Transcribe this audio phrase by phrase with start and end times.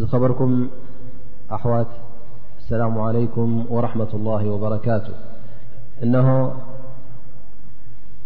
[0.00, 0.68] ذ خبركم
[1.52, 1.86] أحوات
[2.60, 5.12] السلام عليكم ورحمة الله وبركاته
[6.02, 6.52] أنه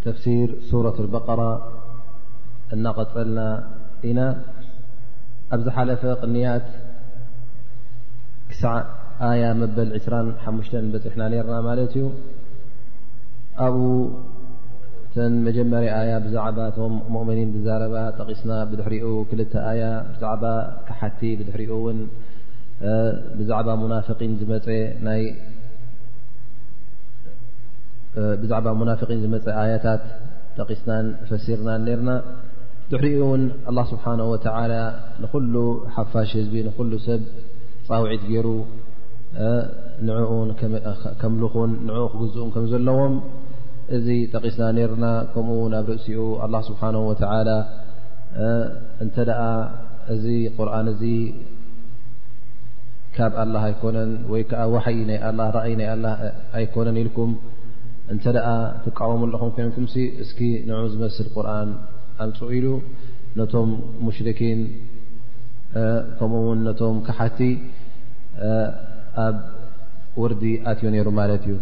[0.05, 1.71] تفسير سورة البقرة
[2.73, 3.49] أنقطلنا
[4.17, 4.27] نا
[5.51, 6.65] أبزحلفق نيات
[8.61, 8.71] كع
[9.31, 12.05] آية مبل عرا مشتب حنانرنا مالتي
[15.15, 19.83] ሰ መጀመሪ ኣያ ብዛዕባ ቶም ሙእምኒን ብዛረባ ጠቂስና ብድሕሪኡ ክልተ ኣያ
[20.13, 20.43] ብዛዕባ
[20.87, 21.71] ካሓቲ ብድሪኡ
[23.37, 23.77] ብዛዕባ
[28.79, 30.03] ሙናፍቂን ዝመፀ ኣያታት
[30.57, 32.09] ጠቂስናን ፈሲርናን ርና
[32.91, 34.73] ድሕሪኡ እውን ኣላه ስብሓናه ወተላ
[35.23, 35.55] ንኩሉ
[35.95, 37.21] ሓፋሽ ህዝቢ ንኩሉ ሰብ
[37.87, 38.47] ፃውዒት ገይሩ
[40.09, 40.29] ንኡ
[41.21, 43.15] ከምልኹን ንኡ ክግዝኡን ከም ዘለዎም
[43.95, 47.49] እዚ ጠቂስና ነርና ከምኡ ውን ኣብ ርእሲኡ ኣላ ስብሓነሁ ወተዓላ
[49.03, 49.41] እንተ ደኣ
[50.13, 50.23] እዚ
[50.57, 51.01] ቁርን እዚ
[53.17, 56.05] ካብ አላ ኣይኮነን ወይ ከዓ ዋሓይ ናይ ኣላ ራእይ ናይ ኣላ
[56.59, 57.31] ኣይኮነን ኢልኩም
[58.13, 58.47] እንተ ደኣ
[58.85, 61.69] ተቃወሙ ኣለኹም ክንኩምሲ እስኪ ንዑ ዝመስል ቁርን
[62.25, 62.67] ኣንፅኡ ኢሉ
[63.39, 63.69] ነቶም
[64.07, 64.59] ሙሽርኪን
[66.17, 67.39] ከምኡ ውን ነቶም ክሓቲ
[69.27, 69.37] ኣብ
[70.23, 71.55] ውርዲ ኣትዮ ነይሩ ማለት እዩ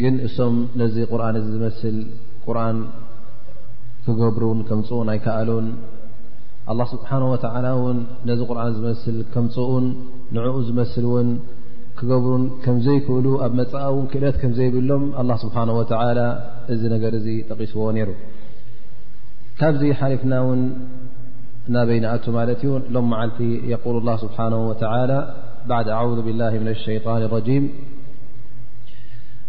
[0.00, 1.96] ግን እሶም ነዚ ቁርን እዚ ዝመስል
[2.44, 2.78] ቁርን
[4.04, 5.66] ክገብሩን ከምፅኡን ኣይከኣሉን
[6.72, 7.98] ኣላ ስብሓና ወተላ ውን
[8.28, 9.86] ነዚ ቁርን ዝመስል ከምፅኡን
[10.36, 11.28] ንዕኡ ዝመስል እውን
[11.98, 16.18] ክገብሩን ከም ዘይክእሉ ኣብ መፅእ ው ክእለት ከም ዘይብሎም ኣላ ስብሓ ወተላ
[16.74, 18.10] እዚ ነገር እዚ ጠቂስዎ ነይሩ
[19.60, 20.60] ካብዚ ሓሊፍና እውን
[21.68, 23.40] እናበይናኣቱ ማለት እዩ ሎም መዓልቲ
[23.72, 25.10] የقል ላ ስብሓና ወተላ
[25.70, 27.66] ባዓድ ኣذ ብላ ምን ልሸይጣን ረም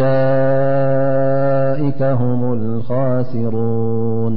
[0.00, 2.42] ላئከ هም
[2.88, 4.34] خስሩን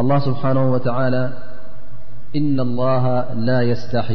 [0.00, 0.90] الله ስብሓنه ወተى
[2.38, 3.04] እና الላه
[3.48, 4.08] ላ የስተሒ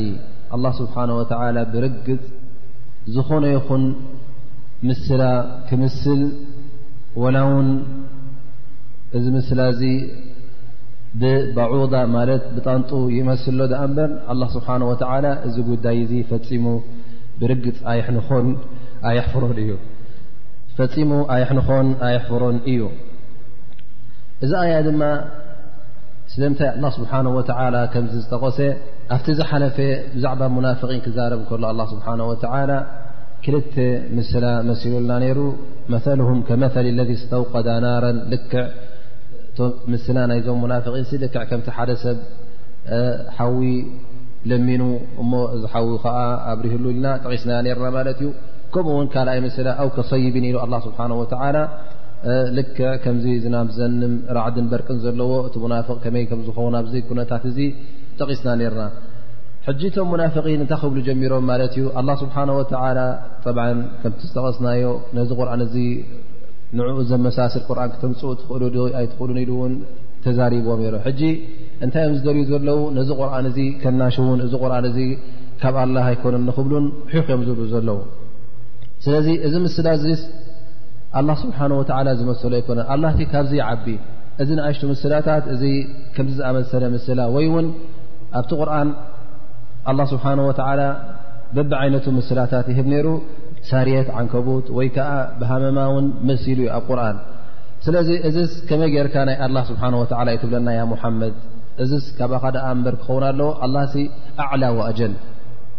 [0.55, 1.31] الله ስብሓነه ወተ
[1.73, 2.07] ብርግፅ
[3.15, 3.83] ዝኾነ ይኹን
[4.89, 5.21] ምስላ
[5.67, 6.21] ክምስል
[7.21, 7.67] ወና ውን
[9.17, 9.81] እዚ ምስላ እዚ
[11.21, 14.09] ብባعዳ ማለት ብጣንጡ ይመስሎ ድኣ እንበር
[14.41, 16.65] له ስብሓه ወላ እዚ ጉዳይ እዚ ፈፂሙ
[17.41, 18.47] ብርግፅ ኣይሕ ንኾን
[19.09, 19.71] ኣይሕፍሮን እዩ
[20.77, 22.81] ፈፂሙ ኣይሕንኾን ኣይሕፍሮን እዩ
[24.45, 25.01] እዚ ኣያ ድማ
[26.33, 27.41] ስለምታይ ኣላ ስብሓه ወ
[27.93, 28.59] ከምዚ ዝጠቆሰ
[29.15, 29.77] ኣብቲ ዝሓለፈ
[30.13, 32.71] ብዛዕባ ሙናፍቒን ክዛረብ ከሎ ኣ ስብሓه ወላ
[33.45, 33.75] ክልተ
[34.17, 35.39] ምስላ መሲሉ ልና ነይሩ
[35.93, 38.63] መልም ከመሊ ለذ ስተውቀዳ ናረን ልክዕ
[39.93, 42.19] ምስላ ናይዞም ሙናፍቒን ልክዕ ከምቲ ሓደ ሰብ
[43.37, 43.59] ሓዊ
[44.51, 44.81] ለሚኑ
[45.21, 45.31] እሞ
[45.61, 46.17] ዚ ሓዊ ከዓ
[46.51, 48.29] ኣብሪ ህሉ ኢልና ጠቂስና ነርና ማለት እዩ
[48.73, 51.57] ከምኡእውን ካልኣይ መስለ ኣው ከሰይብን ኢሉ ኣላ ስብሓና ወላ
[52.57, 57.57] ልክዕ ከምዚ ዝናብዘንም ራዓድን በርቅን ዘለዎ እቲ ሙናፍቅ ከመይ ከም ዝኾውን ኣብዘ ኩነታት እዚ
[58.19, 58.83] ጠቂስና ነርና
[59.67, 62.63] ሕጂ እቶም ሙናፍቒን እንታይ ክብሉ ጀሚሮም ማለት እዩ ኣላ ስብሓና ወ
[64.03, 64.85] ከምዝተቀስናዮ
[65.17, 65.75] ነዚ ቁርን እዚ
[66.77, 69.73] ንኡ ዘ መሳስል ቁርን ክተምፅኡ ትኽእሉ ኣ ትክእሉን ኢሉ እውን
[70.25, 71.21] ተዛሪብዎም ሮ ሕጂ
[71.85, 74.97] እንታይ እዮም ዝደርዩ ዘለዉ ነዚ ቁርን እዚ ከናሽውን እዚ ቁርን እዚ
[75.63, 77.99] ካብ ኣላ ኣይኮነን ንኽብሉን ሑኽ ዮም ዝብሉ ዘለዉ
[79.03, 80.21] ስለዚ እዚ ምስላ እዚስ
[81.19, 83.85] ኣላ ስብሓን ወላ ዝመሰሉ ኣይኮነ ኣላ ካብዚ ዓቢ
[84.41, 85.63] እዚ ንኣሽቶ ምስላታት እዚ
[86.15, 87.67] ከምዚ ዝኣመሰለ ምስላ ወይ እውን
[88.39, 88.89] ኣብቲ ቁርን
[89.91, 90.81] ኣላ ስብሓን ወላ
[91.55, 93.07] በቢዓይነቱ ምስላታት ይህብ ነይሩ
[93.71, 95.11] ሳርየት ዓንከቡት ወይ ከዓ
[95.41, 97.17] ብሃመማውን መሲሉ እዩ ኣብ ቁርን
[97.85, 101.35] ስለዚ እዚስ ከመይ ጌይርካ ናይ ኣላ ስብሓ ወላ እየትብለና ያ ሙሓመድ
[101.83, 104.03] እዚስ ካብኣከ ደኣ እንበር ክኸውን ኣለዉ ኣላ ሲ
[104.45, 105.13] ኣዕላ ወኣጀል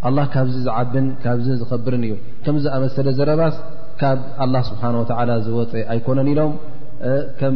[0.08, 2.12] ኣላ ካብዚ ዝዓብን ካብዚ ዝኸብርን እዩ
[2.44, 3.56] ከምዝኣመሰለ ዘረባስ
[4.00, 4.18] ካብ
[4.54, 6.52] ላ ስብሓን ወተላ ዝወፅ ኣይኮነን ኢሎም
[7.40, 7.54] ከም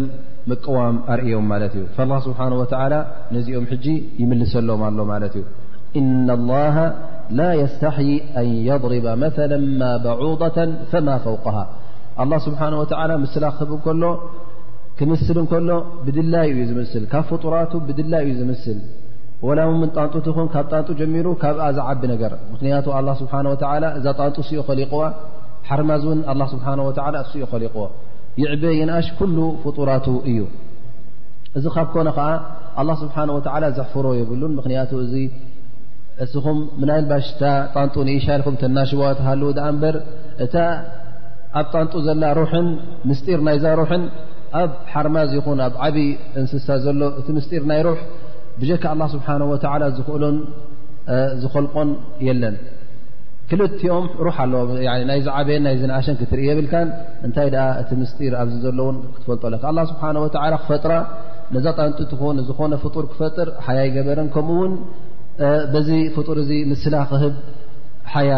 [0.50, 2.94] ምቀዋም ኣርእዮም ማለት እዩ ላ ስብሓን ወላ
[3.36, 3.86] ነዚኦም ሕጂ
[4.22, 5.44] ይምልሰሎም ኣሎ ማለት እዩ
[6.00, 6.76] እና ላሃ
[7.38, 7.96] ላ የስተሕ
[8.40, 10.56] ኣን የضርበ መላ ማ ብዓضታ
[10.92, 11.58] ፈማ ፈውቀሃ
[12.22, 14.04] ኣላ ስብሓን ወተላ ምስላ ክብ እከሎ
[15.00, 15.70] ክምስል እንከሎ
[16.06, 18.78] ብድላይ እዩ ዝምስል ካብ ፍጡራቱ ብድላይ እዩ ዝምስል
[19.46, 22.86] ወላምን ጣንጡት ኹን ካብ ጣንጡ ጀሚሩ ካብኣ ዛዓቢ ነገር ምክንያቱ
[23.20, 23.54] ስብሓወ
[23.98, 25.02] እዛ ጣንጡ ስኦ ኸሊቁዋ
[25.68, 26.20] ሓርማዝ እውን
[26.54, 26.66] ስብሓ
[27.32, 27.84] ስኦ ከሊቁዎ
[28.42, 30.40] ይዕበ ይንኣሽ ኩሉ ፍጡራቱ እዩ
[31.58, 32.28] እዚ ካብ ኮነ ከዓ
[32.80, 35.14] ኣ ስብሓه ወ ዘሕፍሮ የብሉን ምክንያቱ እዚ
[36.24, 36.58] እስኹም
[36.88, 37.42] ናልባሽታ
[37.74, 39.96] ጣንጡ ንእሻልኩም ተናሽቦ ትሃል ኣ በር
[40.44, 40.54] እታ
[41.58, 42.66] ኣብ ጣንጡ ዘላ ሩን
[43.10, 44.02] ምስጢር ናይዛ ሩሕን
[44.60, 46.10] ኣብ ሓርማዝ ይኹን ኣብ ዓብይ
[46.40, 48.00] እንስሳ ዘሎ እቲ ምስጢር ናይ ሩሕ
[48.60, 50.36] ብካ ኣላ ስብሓን ወተላ ዝክእሎን
[51.42, 51.88] ዝኮልቆን
[52.26, 52.56] የለን
[53.50, 54.60] ክልቲኦም ሩሕ ኣለዎ
[55.10, 56.88] ናይዝዓበየን ናይ ዝንእሸን ክትርኢ የብልካን
[57.26, 60.92] እንታይ ደኣ እቲ ምስጢር ኣብዚ ዘሎውን ክትፈልጦ ለካ ኣላ ስብሓን ወዓላ ክፈጥራ
[61.54, 64.72] ነዛ ጣንጡ ትኮ ንዝኾነ ፍጡር ክፈጥር ሓያ ኣይገበረን ከምኡ ውን
[65.72, 67.34] በዚ ፍጡር እዚ ምስላ ክህብ
[68.14, 68.32] ሓያ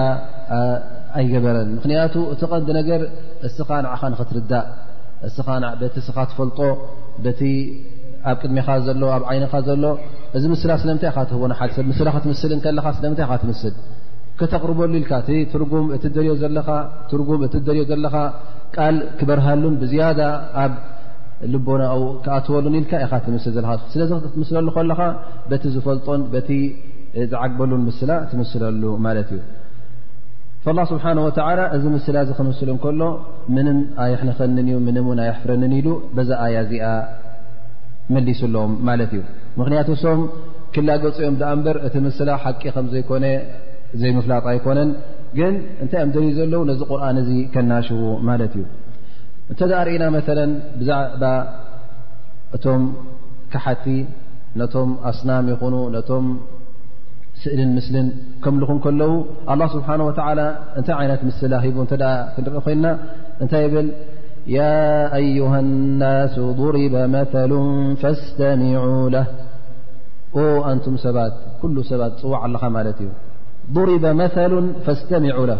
[1.20, 3.02] ኣይገበረን ምክንያቱ እቲ ቀንዲ ነገር
[3.48, 4.66] እስኻ ንዕኻ ንክትርዳእ
[5.80, 6.58] ኻቲ ስኻ ትፈልጦ
[8.28, 9.84] ኣብ ቅድሚኻ ዘሎ ኣብ ዓይነኻ ዘሎ
[10.36, 13.74] እዚ ምስላ ስለምንታይ ኢካ ትህቦና ሓሰብ ምስላክትምስል ከለኻ ስለምንታይ ትምስል
[14.40, 18.14] ከተቕርበሉ ኢልካ እቲትርጉም እቲ ደርዮ ዘለትጉም እቲ ደርዮ ዘለኻ
[18.76, 20.20] ቃል ክበርሃሉን ብዝያደ
[20.64, 20.74] ኣብ
[21.52, 21.82] ልቦና
[22.24, 23.62] ክኣትወሉን ኢልካ ኢኻ ትምስል ዘ
[23.94, 25.00] ስለዚ ትምስለሉ ከለኻ
[25.52, 26.48] በቲ ዝፈልጦን በቲ
[27.30, 33.02] ዝዓግበሉን ምስላ ትምስለሉ ማለት እዩ ላ ስብሓን ወተዓላ እዚ ምስላ እዚ ክምስል እንከሎ
[33.56, 36.86] ምንም ኣየክንኸንን እዩ ምንም እውን ኣይሕፍረኒን ኢሉ በዛ ኣያ እዚኣ
[38.14, 39.22] መሊሱዎም ማለት እዩ
[39.58, 40.20] ምኽንያቱ ሶም
[40.74, 43.26] ክላ ገፂኦም ደኣ እንበር እቲ ምስላ ሓቂ ከም ዘይኮነ
[44.00, 44.90] ዘይምፍላጥ ኣይኮነን
[45.38, 48.64] ግን እንታይ እኦም ደልዩ ዘለዉ ነዚ ቁርን እዚ ከናሽዉ ማለት እዩ
[49.52, 50.38] እንተደ ርእና መለ
[50.80, 51.24] ብዛዕባ
[52.56, 52.82] እቶም
[53.52, 53.84] ካሓቲ
[54.60, 56.26] ነቶም ኣስናም ይኹኑ ነቶም
[57.42, 58.06] ስእልን ምስልን
[58.44, 59.12] ከምልኹን ከለዉ
[59.52, 60.40] ኣላ ስብሓና ወተዓላ
[60.78, 61.92] እንታይ ዓይነት ምስላ ሂቡ እተ
[62.36, 62.86] ክንርኢ ኮይንና
[63.42, 63.86] እንታይ ይብል
[64.56, 64.66] ያ
[65.18, 65.52] ኣዩሃ
[66.02, 67.52] ናሱ ضርበ መሉ
[68.02, 68.82] ፈስተሚع
[70.36, 73.10] ህ ኣንቱም ሰባት ኩሉ ሰባት ፅዋዕ ኣለኻ ማለት እዩ
[73.76, 74.52] ضሪበ መሉ
[74.86, 75.54] ፈስተሚ ለ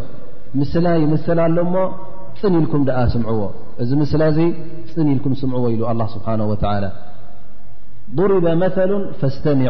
[0.61, 1.75] ምስላ ይምስላ ኣሎ እሞ
[2.41, 3.43] ፅኒ ኢልኩም ደኣ ስምዕዎ
[3.82, 4.38] እዚ ምስላ እዚ
[4.93, 6.47] ፅኒ ኢልኩም ስምዕዎ ኢሉ ኣ ስብሓነه
[6.85, 6.88] ላ
[8.21, 8.91] ضሪበ መሉ
[9.21, 9.62] ፈስተሚ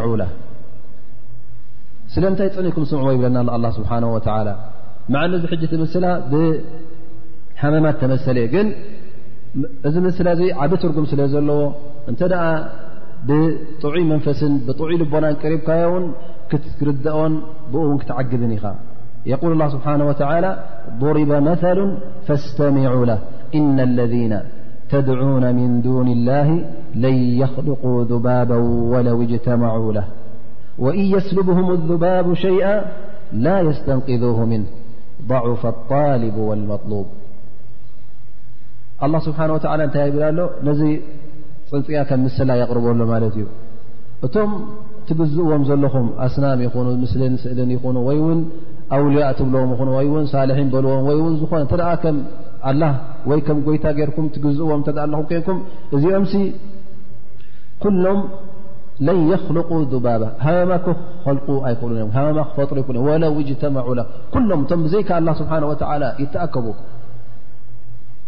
[2.15, 4.11] ስለምታይ ፅኒ ኢልኩም ስምዕዎ ይብለና ሎ ኣ ስብሓነه
[4.49, 4.53] ላ
[5.15, 8.67] ማዓኒ እዚ ሕጅ እቲ ምስላ ብሓመማት ተመሰለ ግን
[9.89, 10.27] እዚ مثل
[10.61, 11.61] عب ترጉم سل ዘلዎ
[12.11, 12.43] እنت دأ
[13.29, 15.85] بطعي منفس بطعي لبن قربكي
[16.51, 17.21] كتردኦ
[17.73, 18.59] ب و كتعجبن ኢ
[19.33, 20.51] يقول الله سبحانه وتعالى
[21.03, 21.79] ضرب مثل
[22.27, 23.19] فاستمعوا له
[23.59, 24.33] إن الذين
[24.93, 26.49] تدعون من دون الله
[27.05, 28.59] لن يخلقوا ذبابا
[28.93, 30.07] ولو اجتمعوا له
[30.85, 32.75] وإن يسلبهم الذباب شيئا
[33.45, 34.69] لا يستنقذوه منه
[35.33, 37.07] ضعف الطالب والمطلوب
[39.13, 40.39] ላ ስብሓና ወላ እንታይ ይብላሎ
[40.69, 40.81] ነዚ
[41.71, 43.47] ፅንፅያ ከም ምስላ ያቅርበሉ ማለት እዩ
[44.27, 44.51] እቶም
[45.09, 48.41] ትግዝእዎም ዘለኹም ኣስናም ይኹኑ ምስሊን ስእልን ይኹኑ ወይ ውን
[48.97, 52.19] ኣውልያ ትብልዎም ይኑ ወይ ን ሳልሒን በልዎም ወይን ዝኾነ እተደ ከም
[53.31, 55.59] ወይ ከም ጎይታ ገርኩም ትግዝእዎም ኣለኹም ኮይንኩም
[55.99, 56.27] እዚኦም
[57.85, 58.21] ኩሎም
[59.07, 60.87] ለን የኽልቁ ذባባ ሃመማክ
[61.37, 63.89] ልቁ ኣይክእሉ እዮም መማክ ፈጥሩ ይእ ወለ ጅተመዑ
[64.35, 65.11] ኩሎም እቶም ብዘይካ
[65.41, 66.67] ስብሓ ወላ ይተኣከቡ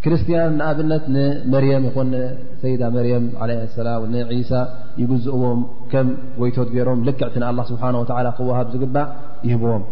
[0.04, 2.08] ክርስትያን ንኣብነት ንመርየም ይኹን
[2.62, 4.50] ሰይዳ መርየም ዓለ ሰላም ንዒሳ
[5.00, 5.60] ይግዝእዎም
[5.92, 6.08] ከም
[6.42, 9.06] ወይቶት ገይሮም ልክዕቲ ንኣላ ስብሓን ወዓላ ክወሃብ ዝግባእ
[9.48, 9.84] ይህብዎም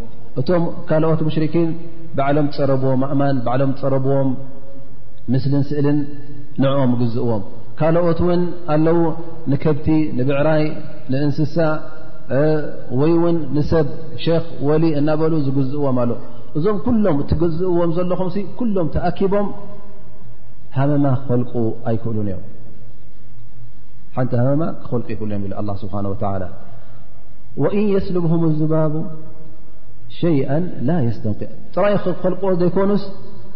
[0.43, 1.71] እቶም ካልኦት ሙሽርኪን
[2.19, 4.29] ባዕሎም ፀረብዎም ኣእማን ባዕሎም ፀረብዎም
[5.35, 5.99] ምስሊን ስእልን
[6.64, 7.43] ንዕኦም ግዝእዎም
[7.81, 8.43] ካልኦት እውን
[8.75, 8.99] ኣለዉ
[9.52, 9.87] ንከብቲ
[10.19, 10.64] ንብዕራይ
[11.12, 11.57] ንእንስሳ
[12.99, 13.87] ወይ እውን ንሰብ
[14.25, 16.11] ሸክ ወሊ እናበሉ ዝግዝእዎም ኣሎ
[16.59, 18.29] እዞም ኩሎም እትግዝእዎም ዘለኹም
[18.61, 19.47] ኩሎም ተኣኪቦም
[20.77, 21.53] ሃመማ ክኮልቁ
[21.91, 22.43] ኣይክእሉን እዮም
[24.17, 26.07] ሓንቲ ሃመማ ክኮልቁ ይክእሉ እዮም ብ ኣ ስብሓን
[26.43, 26.47] ላ
[27.62, 28.95] ወእን የስልብሁም ዝባቡ
[30.19, 30.50] ሸይአ
[30.89, 33.05] ላ የስተንቂዕ ጥራይ ክኮልቁዎ ዘይኮኑስ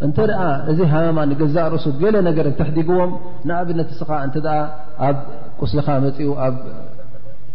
[0.07, 0.41] እንተ ደኣ
[0.71, 3.11] እዚ ሃመማ ንገዛእ ርእሱል ገለ ነገር ተሕዲጉዎም
[3.49, 4.37] ንኣብነት ስኻ እንተ
[5.09, 5.17] ኣብ
[5.63, 6.57] ቁስሊካ መፅኡ ኣብ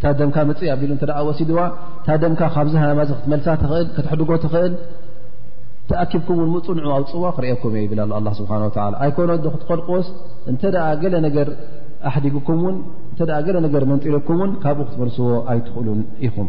[0.02, 1.58] ታደምካ መፅኡ ኣቢሉ ተ ወሲድዋ
[2.06, 4.72] ታደምካ ካብዚ ሃመማ እዚ ክትመልሳ ትኽእል ክትሕድጎ ትኽእል
[5.88, 8.62] ተኣኪብኩም እውን ሙፅንዑ ኣብ ፅዋ ክርአኩም እ ይብል ኣ ስብሓን
[9.04, 10.06] ኣይኮኖ ዶ ክትኮልቆስ
[10.52, 11.48] እንተኣ ገለ ነገር
[12.08, 12.76] ኣሕዲግኩም ን
[13.14, 16.48] እተ ገለ ነገር መንፂልኩም ውን ካብኡ ክትመልስዎ ኣይትኽእሉን ኢኹም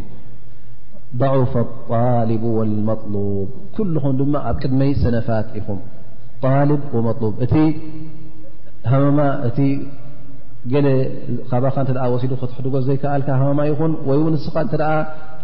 [1.21, 1.53] ضዕፈ
[1.87, 3.47] ጣልብ ወልመሉብ
[3.77, 5.79] ኩልኹም ድማ ኣብ ቅድመይ ሰነፋት ኢኹም
[6.69, 7.55] ልብ ወመሉብ እቲ
[8.91, 9.57] ሃመማ እቲ
[10.73, 10.87] ገለ
[11.49, 14.77] ካባኻ እተ ወሲዱ ክትሕድጎ ዘይከኣልካ ሃመማ ይኹን ወይ እው ንስኻ ተ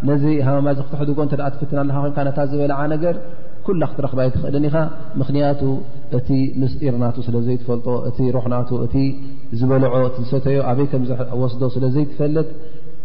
[0.08, 3.16] ነዚ ሃመማዚ ክትሕድጎ ተ ትፍትና ኣለካ ኮም ነታ ዝበልዓ ነገር
[3.68, 4.78] ኩላ ኣክቲ ረኽባ ኣይትኽእልኒ ኢኻ
[5.20, 5.62] ምኽንያቱ
[6.18, 6.30] እቲ
[6.62, 8.96] ምስጢርናቱ ስለ ዘይትፈልጦ እቲ ሩሕናቱ እቲ
[9.60, 12.48] ዝበልዖ እቲ ዝሰተዮ ኣበይ ከምወስዶ ስለ ዘይትፈልጥ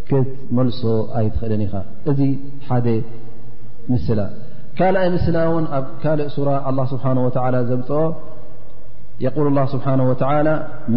[0.08, 0.82] ክት መልሶ
[1.20, 1.74] ኣይትኽእል ኢኻ
[2.12, 2.20] እዚ
[2.68, 2.86] ሓደ
[3.92, 4.20] ምስላ
[4.78, 7.28] ካልኣይ ምስላ እውን ኣብ ካልእ ሱራ ኣ ስብሓ ወ
[7.72, 8.02] ዘብፅኦ
[9.24, 10.48] የል ስብሓه ወላ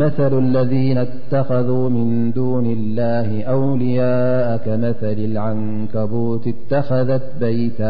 [0.01, 0.99] መل ለذና
[1.31, 2.07] ተኸذ ምን
[2.37, 2.65] ዱን
[2.99, 3.09] ላ
[3.55, 7.81] ኣውልያء ከመሊ ልዓንከቡት ተኸذት በይታ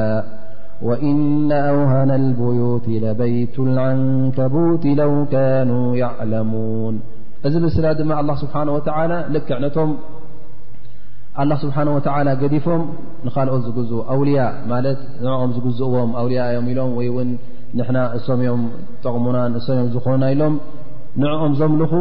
[0.87, 3.55] ወኢነ ኣውሃነ ልብዩት ለበይቱ
[3.85, 5.71] ዓንከቡቲ ለው ከኑ
[6.03, 6.95] ያዕለሙوን
[7.47, 8.79] እዚ ምስላ ድማ ኣላ ስብሓه ወ
[9.35, 9.91] ልክዕ ነቶም
[11.41, 12.83] ኣላ ስብሓነه ወተዓላ ገዲፎም
[13.27, 14.41] ንኻልኦት ዝግዝኡ ኣውልያ
[14.71, 17.29] ማለት ንዕኦም ዝግዝእዎም ኣውልያ እዮም ኢሎም ወይ እውን
[17.79, 18.61] ንሕና እሶምእዮም
[19.03, 20.55] ጠቕሙናን እሶም እዮም ዝኾና ኢሎም
[21.23, 21.93] ንዕኦም ዘምልኹ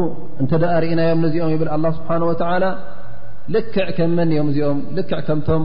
[0.42, 2.64] እንተ ደኣ ርእናዮም ነዚኦም ይብል ኣላ ስብሓነه ወተላ
[3.54, 5.64] ልክዕ ከም መን እዮም እዚኦም ልክዕ ከምቶም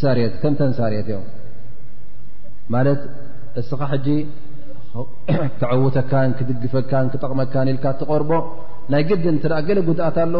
[0.00, 1.24] ሳርት ከምተን ሳርት እዮም
[2.74, 3.00] ማለት
[3.60, 4.06] እስኻ ሕጂ
[5.60, 8.30] ትዓውተካን ክድግፈካን ክጠቕመካን ኢልካ እትቆርቦ
[8.92, 10.34] ናይ ግድ እተደ ገለ ጉኣት ኣለ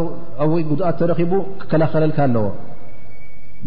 [0.45, 2.47] ኣ ጉድኣት ተረኪቡ ክከላኸለልካ ኣለዎ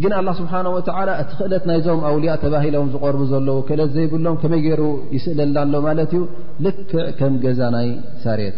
[0.02, 0.68] ግን ኣላ ስብሓን
[1.08, 4.84] ላ እቲ ክእለት ናይዞም ኣውልያ ተባሂሎም ዝቀርቡ ዘለዎ ክእለት ዘይብሎም ከመይ ገይሩ
[5.16, 6.24] ይስእለና ኣሎ ማለት እዩ
[6.66, 7.90] ልክዕ ከም ገዛ ናይ
[8.26, 8.58] ሳርት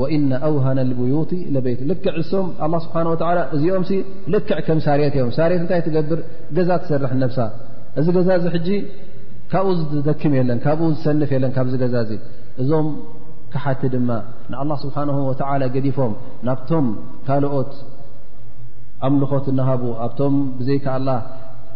[0.00, 3.08] ወእና ኣውሃነ ብዩት ለበይት ልክዕ እሶም ኣላ ስብሓን
[3.56, 3.84] እዚኦም
[4.34, 6.20] ልክዕ ከም ሳርት እዮም ሳርት እንታይ ትገብር
[6.56, 7.38] ገዛ ትሰርሕ ነብሳ
[8.00, 8.68] እዚ ገዛ እዚ ሕጂ
[9.52, 12.12] ካብኡ ዝደክም የለን ካብኡ ዝሰንፍ የለን ካብዚ ገዛ እዚ
[12.62, 12.88] እዞም
[13.54, 14.10] ክሓቲ ድማ
[14.52, 16.12] ንኣላ ስብሓን ወተዓላ ገዲፎም
[16.48, 16.86] ናብቶም
[17.26, 17.72] ካልኦት
[19.06, 21.08] ኣምልኾት እናሃቡ ኣብቶም ብዘይከ ኣላ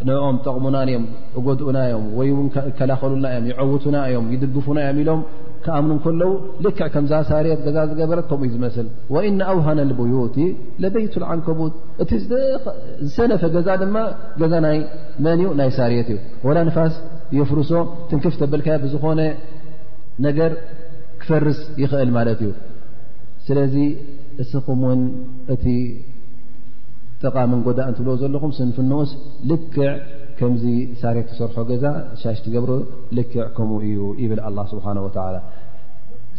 [0.07, 1.05] ንኦም ጠቕሙናን እዮም
[1.39, 5.21] እጎድኡና ዮም ወይ ውን ከላኸሉና እዮም ይዐውቱና እዮም ይድግፉና እዮም ኢሎም
[5.77, 6.31] ኣም ከለዉ
[6.65, 10.37] ልክዕ ከምዛ ሳርት ገዛ ዝገበረት ከምኡእዩ ዝመስል ወእነ ኣውሃነ ብዩቲ
[10.83, 12.11] ለበይቱ ዓንከቡት እቲ
[13.05, 13.97] ዝሰነፈ ገዛ ድማ
[14.41, 14.81] ገዛ ይ
[15.27, 16.19] መን እዩ ናይ ሳርት እዩ
[16.49, 16.95] ወላ ነፋስ
[17.39, 17.71] የፍርሶ
[18.11, 19.21] ትንክፍ ተበልከዮ ብዝኾነ
[20.27, 20.53] ነገር
[21.23, 22.53] ክፈርስ ይኽእል ማለት እዩ
[23.49, 23.77] ስለዚ
[24.43, 25.01] እስኹም ውን
[25.55, 25.65] እቲ
[27.25, 29.11] ጠቓ ምን ጎዳእ እንትብልዎ ዘለኹም ስንፍንኡስ
[29.51, 29.83] ልክዕ
[30.39, 30.65] ከምዚ
[31.03, 31.85] ሳርት ዝሰርሖ ገዛ
[32.23, 32.73] ሻሽ ትገብሮ
[33.19, 35.37] ልክዕ ከምኡ እዩ ይብል ኣላ ስብሓና ወላ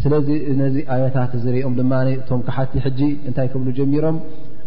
[0.01, 0.27] ስለዚ
[0.61, 4.17] ነዚ ኣያታት ዝርኦም ድማ እቶም ክሓቲ ሕጂ እንታይ ክብሉ ጀሚሮም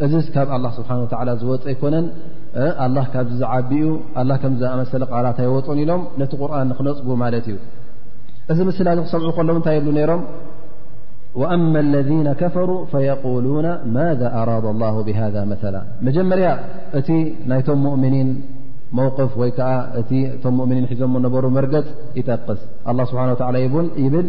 [0.04, 2.06] እዚ ካብ ኣላ ስብሓን ላ ዝወፅ ኣይኮነን
[2.84, 3.88] ኣላ ካብ ዝዓቢኡ
[4.28, 7.58] ላ ከምዝኣመሰለ ቃላት ኣይወፅን ኢሎም ነቲ ቁርን ንክነፅቡ ማለት እዩ
[8.52, 10.22] እዚ ምስላ ዚ ክሰምዑ ከለዉ እንታይ የብሉ ነይሮም
[11.40, 16.48] ወአማ ለذነ ከፈሩ ፈየقሉነ ማذ ኣራዳ ላه ብሃذ መላ መጀመርያ
[16.98, 17.08] እቲ
[17.50, 18.30] ናይቶም ሙእምኒን
[18.98, 21.86] መውቅፍ ወይ ከዓ እቲ እቶም እምኒን ሒዞም ነበሩ መርገፅ
[22.18, 22.60] ይጠቅስ
[23.10, 24.26] ስብሓን ወላ ይብን ይብል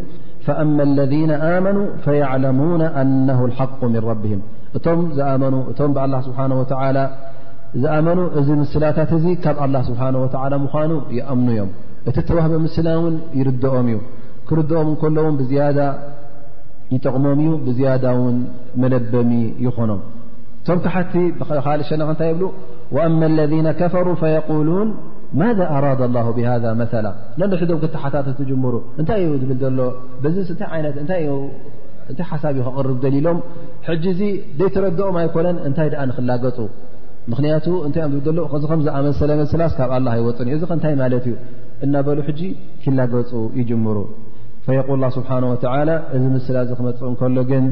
[0.47, 4.39] فأما اለذين ኣመኑوا فيعلሙون ኣنه الحق من ربهም
[4.77, 5.19] እቶም ዝ
[5.71, 6.63] እቶም ብله ስብሓه و
[7.81, 10.27] ዝኣመኑ እዚ ምስላታት እዚ ካብ ኣلله ስብሓنه و
[10.63, 11.69] ምዃኑ ይኣምኑ ዮም
[12.09, 13.97] እቲ ተዋህበ ምስላ ውን ይርድኦም እዩ
[14.47, 15.79] ክርድኦም ኮሎ ውን ብዝያዳ
[16.93, 18.37] ይጠቕሞም እዩ ብዝያዳ ውን
[18.83, 19.31] መለበሚ
[19.65, 20.01] ይኾኖም
[20.61, 21.13] እቶም ካሓቲ
[21.65, 22.43] ካሊ ሸነክ ንታይ የብሉ
[22.95, 24.89] وኣ اለذن كፈሩ فيقሉوን
[25.39, 25.59] ማ ኣደ
[26.27, 27.07] ه ብሃذ መላ
[27.41, 30.39] ነሒዶም ክተሓታት ትጅምሩ እንታይ ዩ ብል ሎ ዚ
[31.03, 31.21] እታይ
[32.31, 33.37] ሓሳብ እዩ ክቅርብ ደሊሎም
[33.87, 34.21] ሕ ዚ
[34.59, 36.57] ዘይተረድኦም ኣይኮነን እንታይ ኣ ንክላገፁ
[37.31, 38.03] ምክንያቱ እታይ
[38.39, 41.35] ሎ ዚ ም ዝኣመሰለመስላስ ካብ ይወፅ እዩ እዚ ንታይ ማለት እዩ
[41.85, 42.31] እናበሉ ሕ
[42.83, 43.97] ክላገፁ ይጅምሩ
[44.65, 45.39] ፈል ስብሓه
[46.15, 47.65] እዚ ምስላ ዚ ክመፅእ እከሎ ግን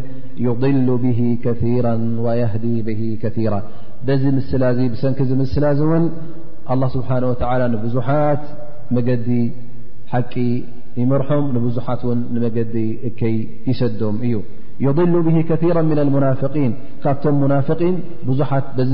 [0.46, 1.06] ይضሉ ብ
[1.44, 1.88] ከራ
[2.66, 2.92] ዲ ብ
[3.24, 3.56] ከራ
[4.22, 4.64] ዚ ምስላ
[4.94, 6.06] ብሰንኪ ዚ ምስላ እውን
[6.74, 8.44] ኣላ ስብሓነه ወተላ ንብዙሓት
[8.96, 9.28] መገዲ
[10.12, 10.34] ሓቂ
[11.02, 12.76] ይመርሖም ንብዙሓት ውን ንመገዲ
[13.08, 13.36] እከይ
[13.70, 14.34] ይሰዶም እዩ
[14.86, 16.72] ይضሉ ብሂ ከራ ምና ልሙናፍን
[17.04, 17.96] ካብቶም ሙናፍቒን
[18.30, 18.94] ብዙሓት በዚ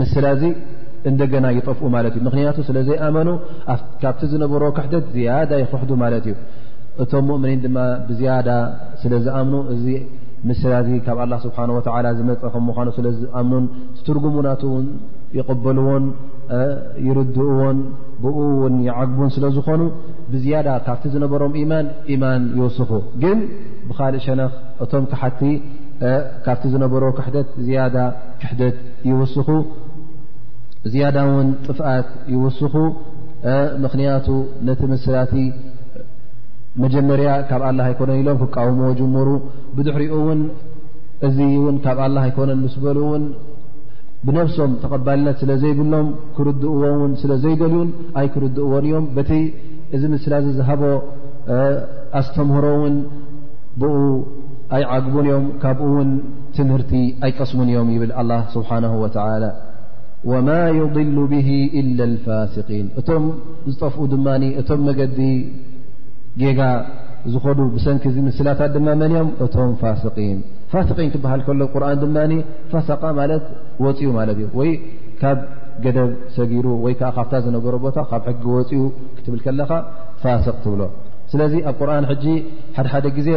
[0.00, 0.44] ምስላ እዚ
[1.10, 3.28] እንደገና ይጠፍኡ ማለት እዩ ምክንያቱ ስለ ዘይኣመኑ
[4.02, 6.34] ካብቲ ዝነበሮ ክሕተት ዝያዳ ይክሕዱ ማለት እዩ
[7.02, 7.76] እቶም ሙእምኒን ድማ
[8.08, 8.48] ብዝያዳ
[9.02, 9.84] ስለ ዝኣምኑ እዚ
[10.50, 13.64] ምስላ እዚ ካብ ኣላ ስብሓ ወላ ዝመፀ ከም ምኳኑ ስለ ዝኣምኑን
[13.96, 14.84] ትትርጉሙ ናትውን
[15.38, 16.04] ይቕበልዎን
[17.06, 17.78] ይርድእዎን
[18.22, 19.82] ብእ እውን ይዓግቡን ስለ ዝኾኑ
[20.32, 22.90] ብዝያዳ ካብቲ ዝነበሮም ኢማን ኢማን ይወስኹ
[23.22, 23.38] ግን
[23.88, 24.52] ብካሊእ ሸነኽ
[24.84, 25.40] እቶም ክሓቲ
[26.46, 27.96] ካብቲ ዝነበሮ ክሕደት ዝያዳ
[28.42, 28.76] ክሕደት
[29.10, 29.48] ይስኹ
[30.92, 32.74] ዝያዳ ውን ጥፍኣት ይወስኹ
[33.84, 34.26] ምክንያቱ
[34.68, 35.32] ነቲ ምስላቲ
[36.82, 39.28] መጀመርያ ካብ ኣላ ኣይኮነን ኢሎም ክቃወሞዎ ጅሙሩ
[39.76, 40.40] ብድሕሪኡ እውን
[41.26, 43.24] እዚ እውን ካብ ኣላ ኣይኮነን ምስ በሉ እውን
[44.26, 47.88] ብነፍሶም ተቐባልነት ስለ ዘይብሎም ክርድእዎውን ስለዘይደልዩን
[48.20, 49.30] ኣይ ክርድእዎን እዮም በቲ
[49.96, 50.82] እዚ ምስላ ዝዝሃቦ
[52.20, 52.96] ኣስተምህሮ እውን
[53.80, 53.94] ብኡ
[54.76, 56.10] ኣይዓግቡን እዮም ካብኡ እውን
[56.56, 56.92] ትምህርቲ
[57.26, 59.44] ኣይቀስሙን እዮም ይብል ኣላ ስብሓና ወተላ
[60.30, 60.48] ወማ
[60.78, 61.48] ይضሉ ብሂ
[61.80, 63.24] ኢላ ልፋሲقን እቶም
[63.72, 65.18] ዝጠፍኡ ድማኒ እቶም መገዲ
[66.42, 66.60] ጌጋ
[67.32, 70.38] ዝኾዱ ብሰንኪ ዚ ምስላታት ድማመን ዮም እቶም ፋሲቂን
[70.72, 72.16] ፋስን ክበሃል ከሎ ቁርን ድማ
[72.72, 73.44] ፋሰቃ ማለት
[73.84, 74.70] ወፅኡ ማለት እዩ ወይ
[75.22, 75.38] ካብ
[75.84, 78.76] ገደብ ሰጊሩ ወይከዓ ካብታ ዝነበሮ ቦታ ካብ ሕጊ ወፅኡ
[79.16, 79.72] ክትብል ከለካ
[80.22, 80.82] ፋስቅ ትብሎ
[81.32, 82.24] ስለዚ ኣብ ቁርን ሕጂ
[82.76, 83.30] ሓደሓደ ግዜ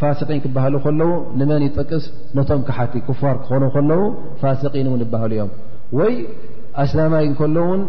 [0.00, 1.10] ፋስቂን ክባሃሉ ከለዉ
[1.40, 2.04] ንመን ይጠቅስ
[2.38, 4.00] ነቶም ካሓቲ ክፋር ክኾኑ ከለው
[4.40, 5.50] ፋስን እውን ይበሃሉ እዮም
[5.98, 6.14] ወይ
[6.84, 7.80] ኣስላማይ ከሎውን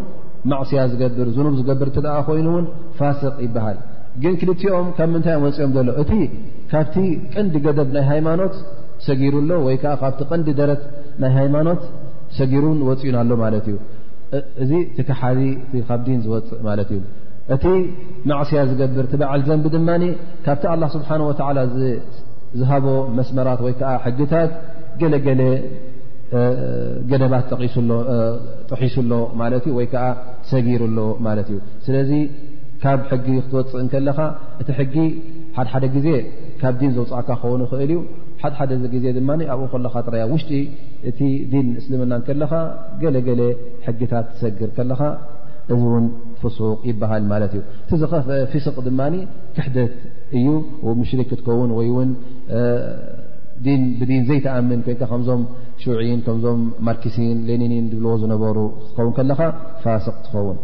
[0.51, 1.89] ማዕስያ ዝገብር ዝኑብ ዝገብር
[2.29, 2.65] ኮይኑውን
[3.00, 3.77] ፋስቅ ይበሃል
[4.23, 6.12] ግን ክልኦም ካብ ምንታይም ወፅኦም ዘሎእቲ
[6.71, 6.95] ካብቲ
[7.33, 8.53] ቀንዲ ገደብ ናይ ሃይማኖት
[9.07, 10.81] ሰጊሩኣሎ ወይ ከዓ ካብቲ ቀንዲ ደረት
[11.22, 11.81] ናይ ሃይማኖት
[12.38, 13.75] ሰጊሩን ወፅኡና ኣሎ ማለት እዩ
[14.63, 15.39] እዚ ቲካሓዚ
[15.89, 17.00] ካብ ዲን ዝወፅእ ማለት እዩ
[17.55, 17.65] እቲ
[18.29, 19.89] ማዕስያ ዝገብር ትበዓል ዘንብ ድማ
[20.45, 21.57] ካብቲ ኣላ ስብሓን ወዓላ
[22.60, 22.86] ዝሃቦ
[23.17, 24.51] መስመራት ወይ ከዓ ሕግታት
[25.01, 25.41] ገለገለ
[27.12, 27.45] ገደባት
[28.69, 30.05] ጥሒሱሎ ማለት ዩ ወይከዓ
[30.51, 32.12] ሰጊሩሎ ማለት እዩ ስለዚ
[32.83, 34.19] ካብ ሕጊ ክትወፅእ ከለካ
[34.62, 34.95] እቲ ሕጊ
[35.57, 36.07] ሓደሓደ ግዜ
[36.62, 38.00] ካብ ዲን ዘውፃዕካ ክኸውኑ ይኽእል እዩ
[38.43, 38.71] ሓደ ሓደ
[39.03, 40.51] ዜ ድማ ኣብኡ ከለካ ያ ውሽጢ
[41.09, 41.19] እቲ
[41.51, 42.51] ዲን እስልምና ከለኻ
[43.01, 43.41] ገለገለ
[43.85, 45.01] ሕጊታት ትሰግር ከለኻ
[45.73, 46.05] እዚ እውን
[46.41, 49.01] ፍሱቅ ይበሃል ማለት እዩ እቲዝኸፈ ፊስቅ ድማ
[49.57, 49.93] ክሕደት
[50.38, 50.47] እዩ
[51.01, 52.09] ምሽርክ እትከውን ወይውን
[54.01, 55.41] ብዲን ዘይተኣምን ኮን ከምዞም
[55.83, 58.57] ሹዒን ከዞም ማርክሲን ሌኒኒን ብልዎ ዝነበሩ
[58.95, 59.41] ትኸውን ከለካ
[59.83, 60.57] ፋስቅ ትኸውን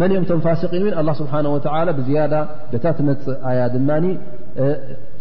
[0.00, 1.32] መን ኦም ቶም ፋስቅን እ ኣ ስብሓ
[1.98, 3.88] ብዝያ ታ ትመፅእ ኣያ ድማ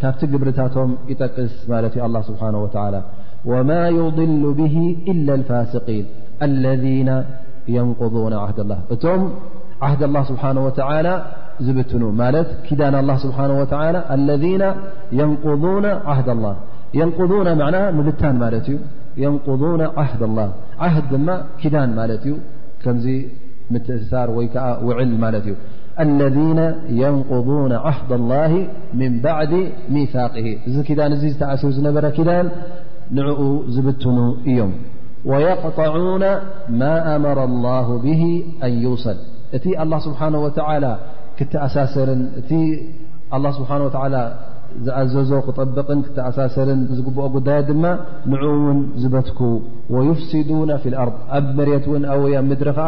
[0.01, 1.51] ካبቲ ግብرታቶም يጠቅስ
[2.07, 3.01] الله سبحانه وتعالى
[3.51, 4.75] وما يضل به
[5.11, 6.05] إلا الفاسقين
[6.47, 7.09] الذين
[7.77, 9.21] ينقضون عهد الله እቶም
[9.85, 11.13] عهد الله سبحانه وتعالى
[11.65, 12.01] ዝبتن
[12.79, 14.63] ዳ الله سبحانه ولى الذين
[15.21, 16.55] يንقضون عهد الله
[17.01, 17.47] ينقظون
[17.97, 18.29] نبታ
[19.23, 20.47] يون عهد الله
[20.95, 21.05] هد
[21.61, 21.89] كዳን
[23.77, 23.99] እ
[24.37, 24.47] ወይ
[24.99, 25.27] ዕል ማ
[26.07, 26.59] الذين
[27.03, 28.51] يንقضون عهظ الله
[28.99, 29.51] من بعድ
[29.97, 32.45] مثاقه እዚ ዳ እ ዝተኣሲ ነበረ ክዳን
[33.17, 33.39] ንعኡ
[33.73, 34.17] ዝብትኑ
[34.49, 34.71] እዮም
[35.31, 36.23] ويقطعون
[36.81, 36.83] ማ
[37.15, 38.23] أمر الله به
[38.65, 39.17] أن يሰል
[39.57, 40.91] እቲ الله ስبሓنه وعلى
[41.65, 42.51] ኣሳሰር እቲ
[43.39, 43.87] لله ስه و
[44.85, 47.83] ዝኣዘዞ ክطብቕን ኣሳሰርን ዝኦ ጉዳ ድማ
[48.31, 49.39] ንع ውን ዝበትኩ
[49.95, 51.95] ويፍስዱن في اኣርض ኣብ መሪት و
[52.49, 52.87] ምድሪ ከዓ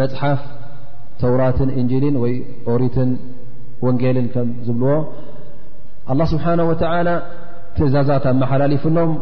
[0.00, 0.40] መፅሓፍ
[1.20, 2.32] ተውራትን እንጅሊን ወይ
[2.72, 3.10] ኦሪትን
[3.86, 4.94] ወንጌልን ከም ዝብልዎ
[6.12, 7.08] ኣላ ስብሓነ ወተዓላ
[7.76, 9.12] ትእዛዛት ኣመሓላሊፍሎም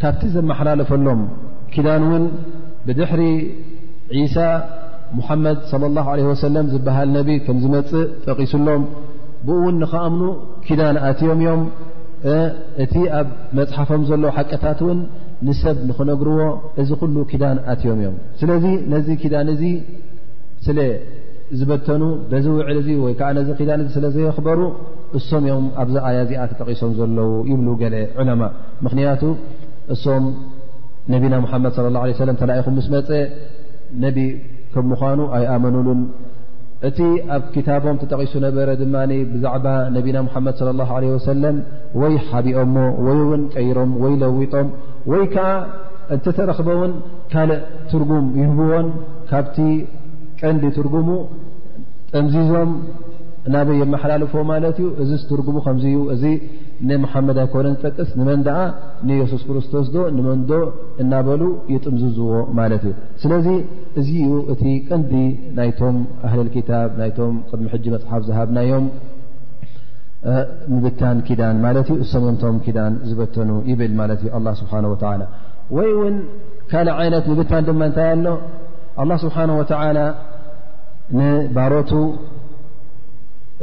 [0.00, 1.20] ካብቲ ዘመሓላለፈሎም
[1.74, 2.24] ክዳን እውን
[2.86, 3.22] ብድሕሪ
[4.18, 4.36] ዒሳ
[5.18, 8.82] ሙሓመድ ለ ላ ዓለ ወሰለም ዝበሃል ነቢ ከም ዝመፅእ ጠቒሱሎም
[9.46, 10.22] ብኡ እውን ንኸኣምኑ
[10.66, 11.62] ኪዳን ኣትዮም እዮም
[12.84, 14.98] እቲ ኣብ መፅሓፎም ዘሎ ሓቀታት እውን
[15.46, 16.44] ንሰብ ንኽነግርዎ
[16.80, 19.62] እዚ ኩሉ ኪዳን ኣትዮም እዮም ስለዚ ነዚ ኪዳን እዚ
[20.66, 20.78] ስለ
[21.58, 24.58] ዝበተኑ በዚ ውዕል እዚ ወይ ከዓ ነዚ ክዳን እ ስለዘየኽበሩ
[25.18, 28.42] እሶም እዮም ኣብዚኣያ እዚኣ ተጠቂሶም ዘለዉ ይብሉ ገለ ዑለማ
[28.86, 29.22] ምክንያቱ
[29.94, 30.24] እሶም
[31.14, 33.08] ነቢና ሙሓመድ ለ ላ ሰለም ተላእኹም ምስ መፀ
[34.04, 34.18] ነቢ
[34.74, 36.00] ከም ምዃኑ ኣይኣመኑሉን
[36.88, 36.98] እቲ
[37.36, 38.94] ኣብ ኪታቦም ተጠቒሱ ነበረ ድማ
[39.32, 41.56] ብዛዕባ ነቢና ሙሓመድ ለ ላ ለ ወሰለም
[42.02, 42.76] ወይ ሓቢኦሞ
[43.06, 44.68] ወይ እውን ቀይሮም ወይ ለዊጦም
[45.10, 45.46] ወይ ከዓ
[46.14, 46.92] እንተተረክበ ውን
[47.32, 47.60] ካልእ
[47.90, 48.88] ትርጉም ይህብዎን
[49.30, 49.56] ካብቲ
[50.40, 51.08] ቀንዲ ትርጉሙ
[52.12, 52.70] ጠምዚዞም
[53.48, 56.24] እናበይ የመሓላልፎዎ ማለት እዩ እዚ ትርጉሙ ከምዚ እዩ እዚ
[56.88, 58.58] ንመሓመድ ኣይ ኮነን ዝጠቅስ ንመን ደኣ
[59.08, 60.58] ንየሱስ ክርስቶስ ዶ ንመን ዶ
[61.02, 61.42] እናበሉ
[61.74, 63.48] ይጥምዝዝዎ ማለት እዩ ስለዚ
[64.02, 65.12] እዚ እዩ እቲ ቀንዲ
[65.58, 68.86] ናይቶም ኣህለል ኪታብ ናይቶም ቅድሚ ሕጂ መፅሓፍ ዝሃብናዮም
[70.72, 75.22] ምብታን ኪዳን ማለት ዩ ሰመምቶም ኪዳን ዝበተኑ ይብል ማለት ዩ ኣላ ስብሓወተላ
[75.76, 76.16] ወይ እውን
[76.70, 78.28] ካልእ ዓይነት ምብታን ድማ እንታይ ኣሎ
[79.02, 79.98] ኣላ ስብሓንወተዓላ
[81.18, 81.90] ንባሮቱ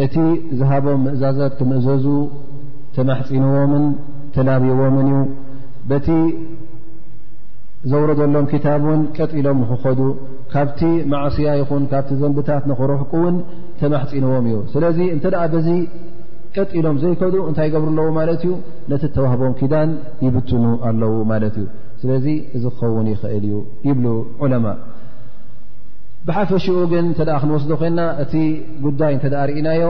[0.05, 0.15] እቲ
[0.59, 2.05] ዝሃቦም ምእዛዛት ክምእዘዙ
[2.97, 3.85] ተማሕፂንዎምን
[4.35, 5.17] ተላብዎምን እዩ
[5.89, 6.07] በቲ
[7.91, 9.99] ዘውረደሎም ክታብ እውን ቀጢሎም ንክከዱ
[10.53, 10.79] ካብቲ
[11.11, 13.35] ማዕስያ ይኹን ካብቲ ዘንብታት ንኽረሕቁ እውን
[13.81, 15.71] ተማሕፂንዎም እዩ ስለዚ እንተ ደ ዚ
[16.55, 18.53] ቀጢሎም ዘይከዱ እንታይ ገብሩ ኣለዎ ማለት እዩ
[18.91, 19.89] ነቲ ተዋህቦም ኪዳን
[20.25, 21.65] ይብትኑ ኣለዉ ማለት እዩ
[22.01, 22.25] ስለዚ
[22.57, 23.57] እዚ ክኸውን ይኽእል እዩ
[23.87, 24.05] ይብሉ
[24.43, 24.65] ዑለማ
[26.27, 28.33] ብሓፈሽኡ ግን እተ ክንወስዶ ኮይንና እቲ
[28.85, 29.83] ጉዳይ እተኣ ርእናዮ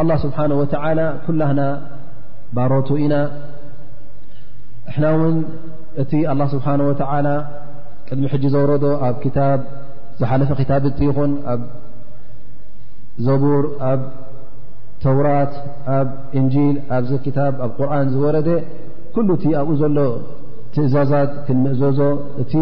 [0.00, 1.60] ኣላ ስብሓነه ወተዓላ ኩላህና
[2.56, 3.14] ባሮቱ ኢና
[4.90, 5.36] እሕና ውን
[6.02, 7.28] እቲ ኣላ ስብሓን ወላ
[8.08, 9.60] ቅድሚ ሕጂ ዘውረዶ ኣብ ታብ
[10.20, 11.60] ዝሓለፈ ኪታብቲ ይኹን ኣብ
[13.26, 13.92] ዘቡር ኣ
[15.04, 15.54] ተውራት
[15.98, 16.08] ኣብ
[16.40, 18.48] እንጂል ኣብዚ ክታብ ኣብ ቁርን ዝወረደ
[19.14, 19.98] ኩሉ እቲ ኣብኡ ዘሎ
[20.74, 21.98] ትእዛዛት ክንምእዘዞ
[22.42, 22.52] እቲ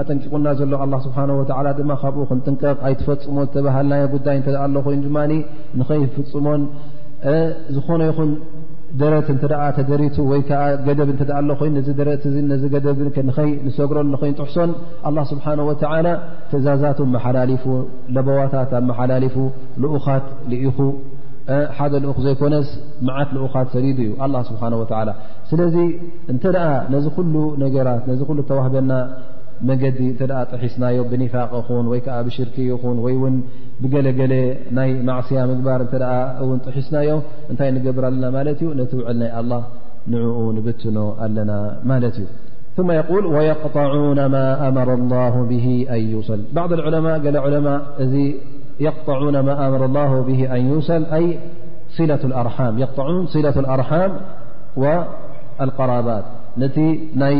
[0.00, 5.18] ኣጠንቂቁና ዘሎ ኣላ ስብሓንወዓላ ድማ ካብኡ ክንጥንቀቕ ኣይትፈፅሞ ዝተባህልናዮ ጉዳይ እተደኣ ሎ ኮይኑ ድማ
[5.80, 6.62] ንኸይ ፍፅሞን
[7.76, 8.30] ዝኾነ ይኹን
[9.02, 12.08] ደረት እንት ደኣ ተደሪቱ ወይ ከዓ ገደብ እደኣ ኣሎኮይኑ ነዚ ደረ
[12.62, 13.16] ዚ ገደብኸ
[13.66, 14.70] ንሰጉሮን ንኸይጥሕሶን
[15.10, 16.06] ኣላ ስብሓናወተዓላ
[16.52, 17.66] ትእዛዛት መሓላሊፉ
[18.16, 19.36] ለቦዋታት ኣብ መሓላሊፉ
[19.82, 20.78] ልኡኻት ልኢኹ
[21.76, 22.68] ሓደ ልኡክ ዘይኮነስ
[23.08, 25.10] መዓት ልኡኻት ሰዲድ እዩ لله ስብሓه وላ
[25.50, 25.76] ስለዚ
[26.32, 27.34] እንተ ደኣ ነዚ ኩሉ
[27.64, 28.92] ነገራት ዚ ሉ ተዋህበና
[29.68, 30.20] መገዲ እተ
[30.52, 33.36] ጥሒስናዮ ብኒፋቅ ኹን ወይከዓ ብሽርክ ይኹን ወይ ውን
[33.82, 34.34] ብገለገለ
[34.76, 35.94] ናይ ማዕስያ ምግባር እተ
[36.48, 37.10] ውን ጥሒስናዮ
[37.50, 39.56] እንታይ ንገብር ኣለና ማለት ዩ ነቲ ውዕል ናይ ላ
[40.12, 41.52] ንኡ ንብትኖ ኣለና
[41.92, 42.26] ማለት እዩ
[42.76, 42.84] ث
[43.22, 45.52] ል ويقطعن ማ ኣመረ الله ብ
[45.94, 47.26] ኣን ይሰል ء ገ
[47.66, 47.72] ማ
[48.04, 48.22] እ
[48.84, 49.84] የቅጣን ማ ኣምረ
[50.28, 51.26] ብ ኣን ዩሰል ኣይ
[51.96, 52.56] ሲለት ኣርሓ
[53.16, 54.12] ን ሲለት ኣርሓም
[55.68, 56.26] ልقራባት
[56.62, 56.76] ነቲ
[57.20, 57.36] ናይ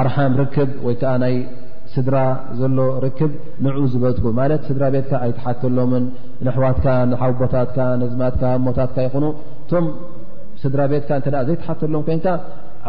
[0.00, 1.34] ኣርሓም ርክብ ወይ ከዓ ናይ
[1.94, 2.16] ስድራ
[2.58, 3.32] ዘሎ ርክብ
[3.64, 6.04] ንዕ ዝበትኩ ማለት ስድራ ቤትካ ኣይተሓተሎምን
[6.46, 9.24] ንሕዋትካ ንሓቦታትካ ነዝማትካ ሞታትካ ይኹኑ
[9.64, 9.86] እቶም
[10.64, 12.26] ስድራ ቤትካ እተ ዘይተሓተሎም ኮይንካ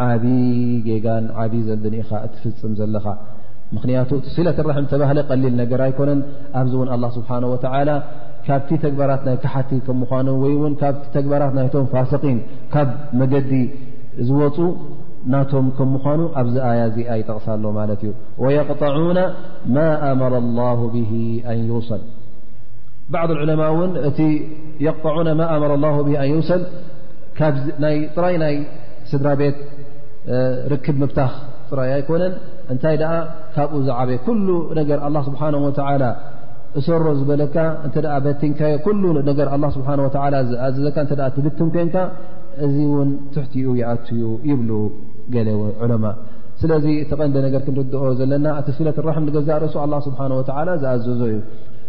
[0.07, 0.27] ዓብዪ
[0.87, 3.05] ጌጋን ዓብ ዘለኒኢኻ እትፍፅም ዘለኻ
[3.75, 5.09] ምክንያቱ ስለة ራح ተባህ
[5.43, 6.19] ሊል ነገር ኣይኮነን
[6.59, 7.57] ኣብዚ ውን لله ስሓنه و
[8.47, 10.83] ካብቲ ተግባራት ይ ካሓቲ ምኑ ወይ ካ
[11.15, 12.37] ተግባራት ናይቶም ፋስقን
[12.73, 13.51] ካብ መገዲ
[14.27, 14.57] ዝወፁ
[15.33, 16.81] ናቶም ከምኑ ኣብዚ ኣያ
[17.19, 18.11] ይጠቕሳሎ ማት እዩ
[18.43, 19.17] ويقطعن
[19.75, 19.79] ማ
[20.11, 20.97] ኣمر الله ب
[21.57, 22.01] ن يሰል
[23.15, 24.19] بعض العለማء ን እቲ
[24.85, 26.05] قط ر اله
[26.39, 26.61] ን ሰል
[28.15, 28.55] ጥራይ ናይ
[29.11, 29.57] ስድራ ቤት
[30.71, 31.19] ርክብ ምብታ
[31.95, 32.33] ኣኮነን
[32.73, 32.95] እንታይ
[33.55, 34.47] ካብኡ ዝዓበ ኩሉ
[34.81, 35.41] ነገር ኣ ስብሓ
[36.85, 37.55] ሰሮ ዝበለካ
[37.87, 38.75] እ በቲንካዮ
[39.25, 39.81] ስ
[40.49, 40.99] ዝኣዘዘካ
[41.35, 41.95] ትድትም ኮንካ
[42.65, 44.69] እዚ ውን ትሕቲኡ ይኣትዩ ይብሉ
[45.33, 45.43] ገ
[45.91, 46.05] ለማ
[46.61, 48.47] ስለዚ ተቀንዲ ነገር ክንርኦ ዘለና
[48.87, 50.13] ለት ራ ገዛእ ርእሱ ኣ ስብ
[50.49, 50.83] ዝኣዘዞ
[51.29, 51.37] እዩ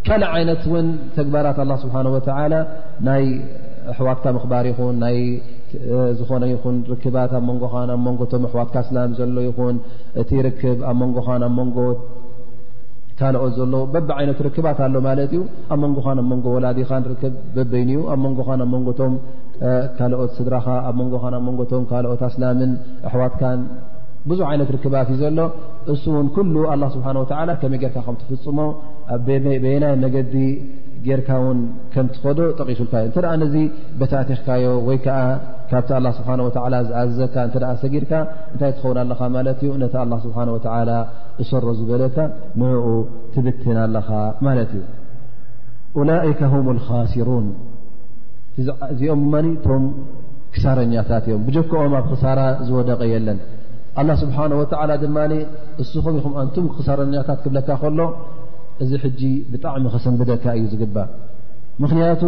[0.09, 0.87] ካእ ይነት ን
[1.19, 1.97] ተግባራት ኣ ስብሓ
[3.09, 3.25] ናይ
[3.93, 4.97] ኣሕዋርታ ምክባር ይኹን
[6.19, 9.77] ዝኾነ ይኹን ርክባት ኣብ መንጎካን ኣብ መንጎቶም ኣሕዋትካ ኣስላም ዘሎ ይኹን
[10.21, 11.77] እቲ ርክብ ኣብ መንጎኻን ኣብ መንጎ
[13.19, 15.43] ካልኦት ዘሎዉ በብ ዓይነት ርክባት ኣሎ ማለት እዩ
[15.75, 19.15] ኣብ መንጎኻን ኣብ መንጎ ወላዲኻ ርክብ በበይኒእዩ ኣብ መንጎካን ኣብ መንጎቶም
[19.99, 22.73] ካልኦት ስድራካ ኣብ መንጎካን ኣብ መንጎቶም ካልኦት ኣስላምን
[23.11, 23.61] ኣሕዋትካን
[24.31, 25.39] ብዙሕ ዓይነት ርክባት እዩ ዘሎ
[25.93, 28.59] እሱ እውን ኩሉ ኣላ ስብሓን ወተዓላ ከመይ ጌርካ ከምትፍፅሞ
[29.17, 30.35] ኣበየናይ መገዲ
[31.07, 31.59] ጌርካ እውን
[31.93, 33.55] ከምእትከዶ ጠቂሱልካዮ እንተደኣ ነዚ
[34.01, 35.17] በታቲክካዮ ወይ ከዓ
[35.71, 38.13] ካብቲ ኣላ ስብሓን ወዓላ ዝኣዘዘካ እተደ ሰጊድካ
[38.53, 40.91] እንታይ ትኸውና ኣለኻ ማለት እዩ ነቲ ኣላ ስብሓን ወተዓላ
[41.41, 42.17] ዝሰሮ ዝበለካ
[42.61, 42.87] ንዕኡ
[43.35, 44.09] ትብትና ኣለኻ
[44.49, 47.49] ማለት እዩ ላይከ ሁም ልካሲሩን
[48.89, 49.85] ዓዚኦም ድማ እቶም
[50.55, 53.39] ክሳረኛታት እዮም ብጀከኦም ኣብ ክሳራ ዝወደቐ የለን
[54.01, 55.17] ኣላ ስብሓን ወተዓላ ድማ
[55.83, 58.01] እስኹም ኢኹም ኣንቱም ክሳረኛታት ክብለካ ከሎ
[58.83, 59.21] እዚ ሕጂ
[59.53, 61.09] ብጣዕሚ ከሰንብደካ እዩ ዝግባእ
[61.83, 62.23] ምክንያቱ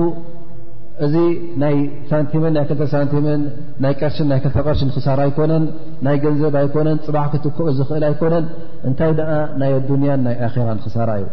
[1.05, 1.15] እዚ
[1.63, 1.75] ናይ
[2.11, 3.41] ሳንቲመን ናይ ክልተ ሳንቲመን
[3.85, 5.65] ናይ ቀርሽን ናይ ክተቀርሽን ክሳር ኣይኮነን
[6.07, 8.45] ናይ ገንዘብ ኣይኮነን ፅባሕ ክትከኦ ዝኽእል ኣይኮነን
[8.91, 9.31] እንታይ ደኣ
[9.63, 11.27] ናይ ኣዱንያን ናይ ኣራን ክሳራ እዩ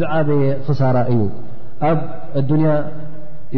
[0.00, 1.20] ዝዓበየ ክሳራ እዩ
[1.90, 1.98] ኣብ
[2.40, 2.70] ኣዱንያ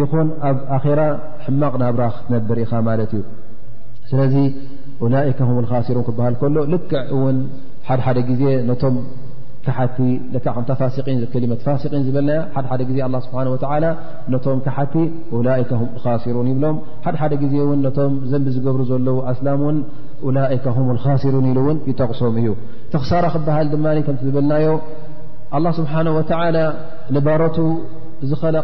[0.00, 1.00] ይኹን ኣብ ኣራ
[1.44, 3.22] ሕማቕ ናብራ ክትነብር ኢኻ ማለት እዩ
[4.11, 4.35] ስለዚ
[5.14, 7.38] ላይከ ም ልካሲሩን ክበሃል ከሎ ልክዕ እውን
[7.88, 8.94] ሓደሓደ ግዜ ነቶም
[9.96, 9.98] ቲ
[10.81, 13.40] ፋሲን ዘሊ ፋሲን ዝበና ሓደ ሓደ ዜ ስብሓ
[14.33, 14.94] ነቶም ካሓቲ
[15.46, 15.55] ላ
[16.24, 19.62] ሲሩን ይብሎም ሓደሓደ ግዜ እን ቶም ዘንቢ ዝገብሩ ዘለዉ ኣስላም
[20.26, 22.48] ውን ላ ሲሩን ኢሉ እውን ይጠቕሶም እዩ
[22.94, 24.70] ተክሳራ ክብሃል ድማ ከም ዝበልናዮ
[25.57, 25.94] ኣ ስብሓ
[27.16, 27.57] ንባቱ
[28.31, 28.57] ዝለ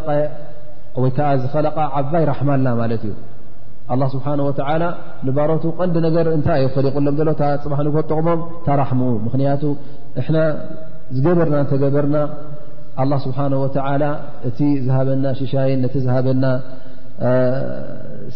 [1.02, 3.12] ወይከዓ ዝኸለቀ ዓባይ ራሕማላ ማለት እዩ
[4.14, 4.26] ስብሓ
[5.36, 9.62] ባሮቱ ቀንዲ ነገር እንታይ ዩ ሊቁሎም ሎ ፅ ጥቕሞም ተራሕሙኡ ምክንያቱ
[11.16, 12.16] ዝገበርና እንተገበርና
[13.02, 14.04] ኣላ ስብሓናه ወዓላ
[14.48, 16.44] እቲ ዝሃበና ሽሻይን ነቲ ዝሃበና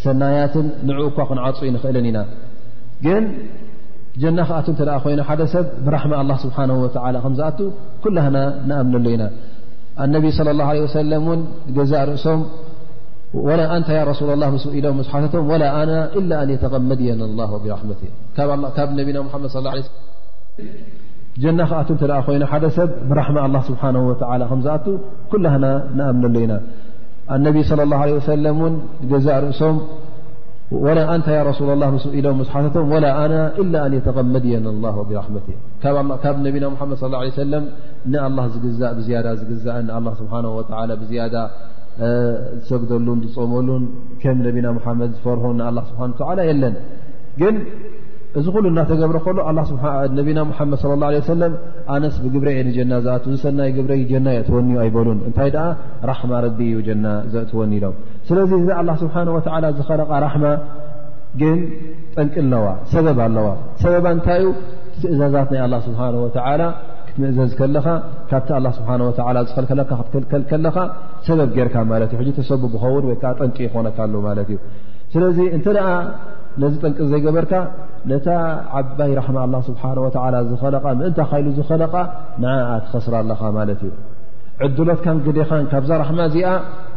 [0.03, 2.19] ሰናያትን ንዕኡ እኳ ክንዓፁ ንኽእለን ኢና
[3.05, 3.23] ግን
[4.21, 6.57] ጀና ክኣቱ እተ ደኣ ኮይኑ ሓደ ሰብ ብራሕማ ኣላ ስብሓ
[7.05, 7.59] ወላ ከም ዝኣቱ
[8.03, 8.37] ኩላህና
[8.69, 9.23] ንኣምነሉ ኢና
[10.03, 11.41] ኣነቢ صለى ላه ወሰለም እውን
[11.77, 12.41] ገዛእ ርእሶም
[13.47, 17.47] ወላ ኣንታ ያ ረሱላ ላ ምስ ኢሎም ስ ሓተቶም ወላ ኣነና እላ ኣን የተغመድየን ላ
[17.65, 18.01] ብራመት
[18.77, 19.85] ካብ ነቢና መድ
[21.43, 23.81] ጀና ከኣቱ እተኣ ኮይኑ ሓደ ሰብ ብራማ ስብሓ
[24.51, 24.85] ከዝኣቱ
[25.31, 25.65] ኩላና
[25.97, 26.53] ንኣምነሉ ኢና
[27.35, 28.73] ኣነቢ صለى ه ሰለም ን
[29.11, 29.75] ገዛእ ርእሶም
[31.13, 35.43] ኣንታ ያ ረሱላ ላ ስ ኢሎም ስሓተቶም ላ ኣና إ ኣ የተغመድየና ላ ብራመት
[36.23, 37.53] ካብ ነቢና ሓመድ ص ه ሰለ
[38.11, 39.79] ንኣ ዝግዛእ ብያዳ ዝግዛእ
[40.21, 40.33] ስብሓ
[41.09, 41.35] ብያዳ
[42.65, 43.83] ዝሰግደሉን ዝፀመሉን
[44.21, 46.75] ከም ነብና ሓመድ ዝፈርሆ ን ስብሓ ላ የለን
[47.41, 47.55] ግን
[48.39, 49.37] እዚ ኩሉ እናተገብሮ ከሎ
[50.17, 51.53] ነቢና ሙሓመድ ለ ላ ለ ወሰለም
[51.93, 55.65] ኣነስ ብግብረ ኤኒ ጀና ዝኣት ዚ ሰናይ ግብረ ጀና የእትወኒ ኣይበሉን እንታይ ደኣ
[56.09, 57.95] ራሕማ ረዲ እዩ ጀና ዘእትወኒ ኢሎም
[58.27, 59.39] ስለዚ እዚ ኣላ ስብሓ ወ
[59.77, 60.45] ዝኸለቐ ራሕማ
[61.41, 61.57] ግን
[62.15, 63.47] ጠንቂ ኣለዋ ሰበብ ኣለዋ
[63.83, 64.45] ሰበባ እንታይዩ
[65.01, 66.61] ትእዛዛት ናይ ኣላ ስብሓን ወተላ
[67.07, 67.87] ክትንእዘዝ ከለኻ
[68.29, 70.77] ካብቲ ኣላ ስብሓ ወ ዝልከለካ ክትክልከል ከለካ
[71.29, 74.59] ሰበብ ጌይርካ ማለት እዩ ሕ ተሰቡብ ዝኸውን ወይከዓ ጠንቂ ይኮነካ ሎ ማለት እዩ
[75.13, 75.87] ስለዚ እንተ ደኣ
[76.61, 77.53] ነዚ ጠንቂ ዘይገበርካ
[78.11, 78.27] ነታ
[78.79, 81.93] ዓባይ ራሕማ ኣ ስብሓና ወላ ዝኸለ ምእንታ ካኢሉ ዝኸለቃ
[82.43, 83.93] ንዓኣ ትኸስራ ኣለኻ ማለት እዩ
[84.65, 86.51] ዕድሎትካን ግደኻን ካብዛ ራሕማ እዚኣ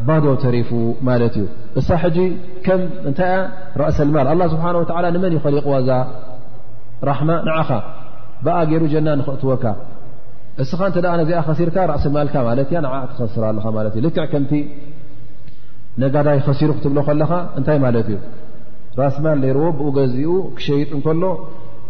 [0.09, 0.70] ባዶ ተሪፉ
[1.09, 1.46] ማለት እዩ
[1.81, 2.18] እሳ ሕጂ
[2.66, 3.42] ከም እንታይ ኣ
[3.83, 5.90] ራእሰልማል ኣላ ስብሓን ወላ ንመን ይኸሊቕዋ እዛ
[7.11, 7.70] ራሕማ ንዓኻ
[8.44, 9.64] ብኣ ገይሩ ጀና ንክእትወካ
[10.62, 14.53] እስኻ እንተ ደ ነዚኣ ኸሲርካ ራእሰማልካ ማለት ያ ን ትኸስራኣለኻት እዩ ልክዕ ከምቲ
[16.03, 18.16] ነጋዳይ ኸሲሩ ክትብሎ ከለኻ እንታይ ማለት እዩ
[19.02, 21.24] ራስማ ይርዎ ብኡ ገዚኡ ክሸይጥ እከሎ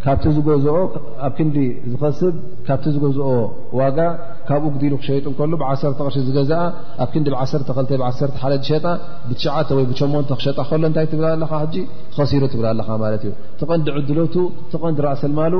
[0.04, 0.76] ካብቲ ዝገዝኦ
[1.26, 1.56] ኣብ ክንዲ
[1.92, 3.26] ዝስብ ካብቲ ዝገዝኦ
[3.78, 3.98] ዋጋ
[4.48, 6.60] ካብኡ ዲሉ ክሸጥ እከሎ ዓር ዝገዛአ
[7.04, 8.12] ኣብ ክዲ 1 ሓ
[8.68, 8.86] ሸጣ
[9.26, 9.44] ብትሸ
[9.78, 11.52] ወ ብሸሞ ክሸጣ ሎ ታይ ትብልለካ
[12.14, 14.34] ከሲሩ ትብላ ኣለኻ ማት እዩ ትቀንዲ ዕድሎቱ
[14.74, 15.54] ትቀንዲ ራእሰልማሉ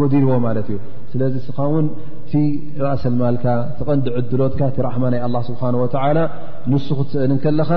[0.00, 0.80] ጎዲልዎ ማለት እዩ
[1.12, 1.86] ስለዚ እስኻውን
[2.30, 2.42] ቲ
[2.86, 3.46] ራእሰልማልካ
[3.78, 5.86] ትቀንዲ ዕድሎትካ ራሕማ ናይ ስብሓወ
[6.72, 7.70] ንሱ ክትስእን ከለኻ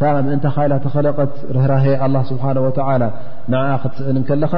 [0.00, 3.04] ታምእንታ ካይላ ተኸለቀት ርህራህ ኣላ ስብሓ ወተዓላ
[3.52, 4.52] ንዓኣ ክትስእን ከለኻ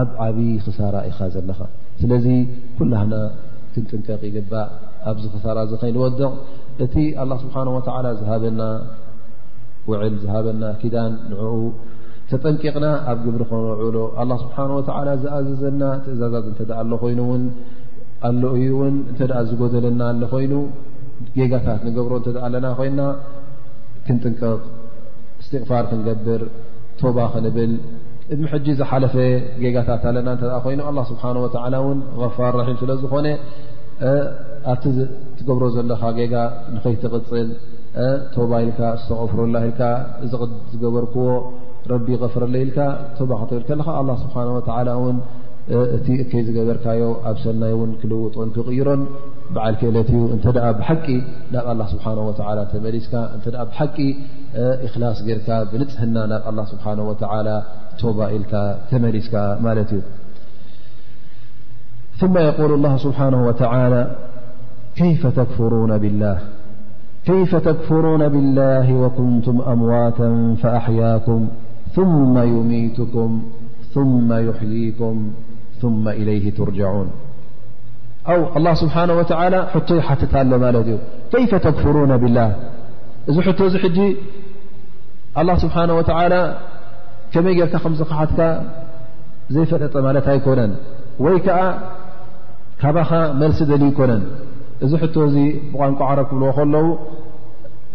[0.00, 1.58] ኣብ ዓብዪ ክሳራ ኢኻ ዘለኻ
[2.00, 2.26] ስለዚ
[2.78, 3.14] ኩላህና
[3.72, 4.68] ክንጥንቀቅ ይግባእ
[5.10, 6.32] ኣብዚ ክሳራ እዚ ከይንወደቕ
[6.84, 8.60] እቲ ኣላ ስብሓን ወዓላ ዝሃበና
[9.90, 11.42] ውዕል ዝሃበና ኪዳን ንኡ
[12.30, 17.44] ተጠንቂቅና ኣብ ግብሪ ኮንዕሎ ኣ ስብሓ ወዓላ ዝኣዘዘና ትእዛዛት እንተኣ ኣሎ ኮይኑእውን
[18.28, 20.52] ኣሎ እዩ እውን እንተኣ ዝጎደለና ኣሎ ኮይኑ
[21.38, 23.00] ጌጋታት ንገብሮ እተኣ ኣለና ኮይና
[24.06, 24.60] ክንጥንቀቕ
[25.42, 26.42] እስትቕፋር ክንገብር
[27.00, 27.72] ቶባ ክንብል
[28.34, 29.14] እድሚሕጂ ዝሓለፈ
[29.64, 31.98] ጌጋታት ኣለና እተኣ ኮይኑ ኣላ ስብሓን ወዓላ እውን
[32.36, 33.26] ፋር ራሒም ስለ ዝኾነ
[34.72, 34.84] ኣብቲ
[35.38, 36.34] ትገብሮ ዘለካ ጌጋ
[36.74, 37.48] ንኸይትቕፅል
[38.34, 39.80] ቶባ ኢልካ ስተቀፍሩላ ኢልካ
[40.30, 41.26] ዚዝገበርክዎ
[41.92, 42.78] ረቢ ቀፍረለ ኢልካ
[43.18, 45.16] ቶባ ክትብል ከለካ ኣላ ስብሓን ወላ እውን
[45.96, 49.00] እቲ እከይ ዝገበርካዮ ኣብ ሰናይ እውን ክልውጦን ክቕይሮን
[49.56, 50.08] بعل كእلت
[50.80, 51.06] بحቂ
[51.54, 53.06] نብ الله سبحانه وتعالى ملس
[53.70, 53.96] بحቂ
[54.86, 55.18] إخلاص
[55.58, 57.56] ر بنهና نብ الله سبحانه وتعالى
[58.00, 58.52] تب إلك
[58.90, 59.28] تملس
[59.78, 60.00] ዩ
[62.20, 64.02] ثم يقول الله سبحانه وتعالى
[67.30, 70.20] كيف تكفرون بالله وكنتم أموات
[70.62, 71.40] فأحياكم
[71.96, 73.30] ثم يميتكم
[73.94, 75.16] ثم يحييكم
[75.82, 77.08] ثم إليه ترجعون
[78.36, 79.12] ው ه ስብሓه
[79.74, 80.96] ሕቶይ ሓትታሎ ማለት እዩ
[81.32, 82.38] ከይፈ ተክፍሩነ ብላ
[83.30, 83.98] እዚ ሕቶ እዚ ሕጂ
[85.38, 86.34] ه ስብሓه ወላ
[87.32, 88.40] ከመይ ጌርካ ከምዚሓትካ
[89.54, 90.72] ዘይፈጠጠ ማለት ኣይኮነን
[91.24, 91.58] ወይ ከዓ
[92.80, 93.10] ካባኻ
[93.40, 94.22] መልሲ ደሊ ይኮነን
[94.84, 95.36] እዚ ሕቶ እዚ
[95.72, 96.86] ብቋንቋ ዓረብ ክብልዎ ከለዉ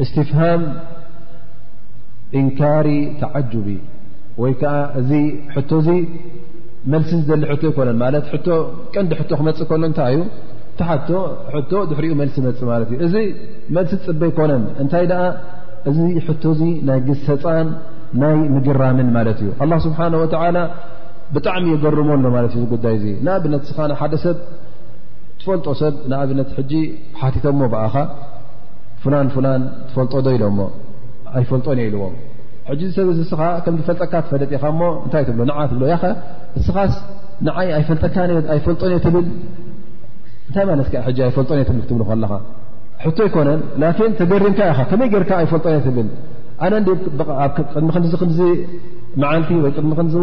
[0.03, 0.61] እስትፍሃም
[2.39, 2.87] እንካሪ
[3.21, 3.67] ተዓጅቢ
[4.41, 5.09] ወይ ከዓ እዚ
[5.55, 5.89] ሕቶ እዚ
[6.91, 8.23] መልሲ ዝሊ ሕቶ ይኮነን ማለት
[8.95, 10.23] ቀንዲ ሕቶ ክመፅእ ከሎ እንታይ እዩ
[10.79, 13.15] ቲሓ ቶ ድሕሪኡ መልሲ መፅ ማለት እዩ እዚ
[13.75, 15.21] መልሲ ፅበ ይኮነን እንታይ ደኣ
[15.89, 17.69] እዚ ሕቶ ዚ ናይ ግሰፃን
[18.23, 20.57] ናይ ምግራምን ማለት እዩ ኣላ ስብሓንወላ
[21.35, 24.37] ብጣዕሚ የገርመሎ ማለት እዩ ዚጉዳይ እዙ ንኣብነት ስኻ ሓደ ሰብ
[25.41, 26.73] ትፈልጦ ሰብ ንኣብነት ሕጂ
[27.19, 27.95] ሓቲቶሞ ብኣኻ
[29.03, 30.59] ፍላን ፍላን ትፈልጦ ዶ ኢሎሞ
[31.37, 32.13] ኣይፈልጦን እየኢልዎም
[32.69, 36.03] ሕጂ ሰብ እዚ ስኻ ከምዝፈልጠካ ትፈለጥ ኢኻ ሞ እንታይ ትብሎ ንዓ ትብሎ ያኸ
[36.59, 36.93] እስኻስ
[37.45, 38.15] ንይ ኣይፈልጠ
[38.55, 39.25] ኣይፈልጦኔትብልታይ
[41.13, 42.29] ኣፈጦክብ
[43.03, 43.61] ከ ይኮነን
[44.19, 44.61] ተገምካ
[44.99, 46.09] መይካ ኣፈጦነ ብል
[46.89, 47.79] ቲ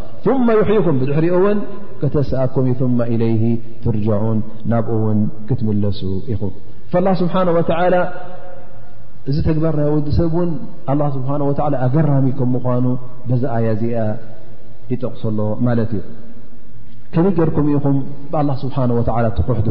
[0.48, 1.58] ማ ዩሕይኩም ብድሕሪኡ እውን
[2.00, 3.37] ከተሰኣኩም ማ ኢለይ
[3.85, 4.38] ትርጃዑን
[4.72, 6.00] ናብኡ እውን ክትምለሱ
[6.35, 6.52] ኢኹም
[7.06, 7.96] ላ ስብሓን ወላ
[9.30, 10.50] እዚ ተግባርናይ ወዲ ሰብ እውን
[11.16, 11.52] ስብሓ ወ
[11.87, 12.85] ኣገራሚ ከም ምኳኑ
[13.28, 13.98] በዛ ኣያ ዚኣ
[14.94, 16.02] ይጠቕሰሎ ማለት እዩ
[17.14, 17.96] ከመይ ጌርኩም እኢኹም
[18.33, 19.68] ብኣላ ስብሓን ወዓላ ትኩሕዱ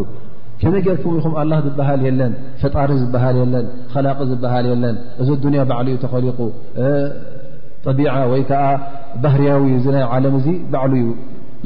[0.61, 5.87] ከመይ ገርኩም ኢኹም ኣላ ዝበሃል የለን ፈጣሪ ዝበሃል የለን ከላቂ ዝበሃል የለን እዚ ዱንያ ባዕሉ
[5.93, 6.39] እዩ ተኸሊቁ
[7.85, 8.63] ጠቢዓ ወይ ከዓ
[9.23, 11.07] ባህርያዊ እዚ ናይ ዓለም እዚ ባዕሉ ዩ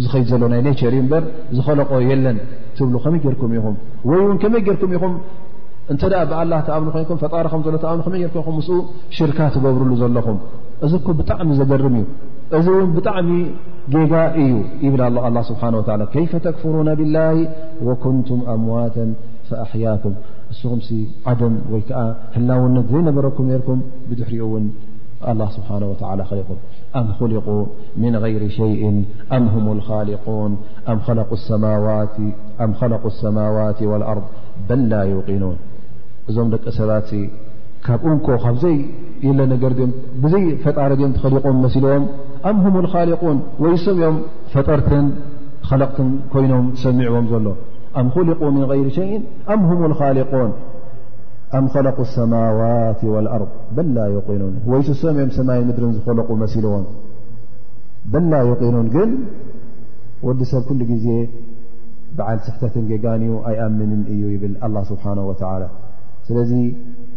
[0.03, 1.23] ዝኸይድ ዘሎ ናይ ኔቸር እ እምበር
[1.57, 2.37] ዝኸለቆ የለን
[2.77, 3.75] ትብሉ ከመይ ጌርኩም እኢኹም
[4.11, 5.13] ወይ እውን ከመይ ገርኩም ኢኹም
[5.93, 8.69] እንተ ደኣ ብኣላ ተኣብ ኮይንኩም ፈጣሪ ከምዘሎ ተኣብከመይ ርኩምኹም ምስ
[9.17, 10.37] ሽርካ ትገብርሉ ዘለኹም
[10.85, 12.05] እዚኩ ብጣዕሚ ዘደርም እዩ
[12.57, 13.29] እዚ بጣعሚ
[13.93, 14.51] جጋ እዩ
[14.85, 17.35] يبالله سبحانه وتعلى كيف تكفرون بالله
[17.87, 18.97] وكنتم أموات
[19.49, 20.13] فأحياكم
[20.53, 20.71] اسم
[21.29, 21.89] عدم ي ك
[22.35, 23.77] هلون ዘينበركم نركم
[24.09, 24.33] بدحر
[25.31, 26.57] الله سبحانه وتعالى لقم
[26.99, 27.63] أم خلقوا
[28.03, 28.81] من غير شيء
[29.35, 30.51] أم هم الخالقون
[32.63, 34.25] أم خلقوا السماوات والأرض
[34.67, 35.57] بل لا يقنون
[36.29, 36.81] እዞم ሰ
[37.85, 38.77] ካብ እንኮ ካብዘይ
[39.25, 39.91] የለ ነገር ኦም
[40.23, 42.03] ብዘይ ፈጣሪ ኦም ትኸሊቁዎም መሲልዎም
[42.49, 44.15] ኣም ም ካልን ወይሰም ኦም
[44.53, 45.05] ፈጠርትን
[45.69, 47.47] ኸለቕትን ኮይኖም ትሰሚዕዎም ዘሎ
[47.99, 49.11] ኣም ሊق ምን غይር ሸይ
[49.53, 50.29] ኣም ም ኻልን
[51.57, 53.97] ኣም ለق ሰማዋት وኣርض በላ
[54.41, 56.85] ኑን ወይስሰም ኦም ሰማይ ምድርን ዝኮለቁ መሲልዎም
[58.13, 59.11] በላ ቂኑን ግን
[60.27, 61.07] ወዲ ሰብ ኩሉ ጊዜ
[62.17, 65.05] በዓል ስሕተትን ጌጋንዩ ኣይኣምንን እዩ ይብል ه ስብሓ
[66.27, 66.37] ስለ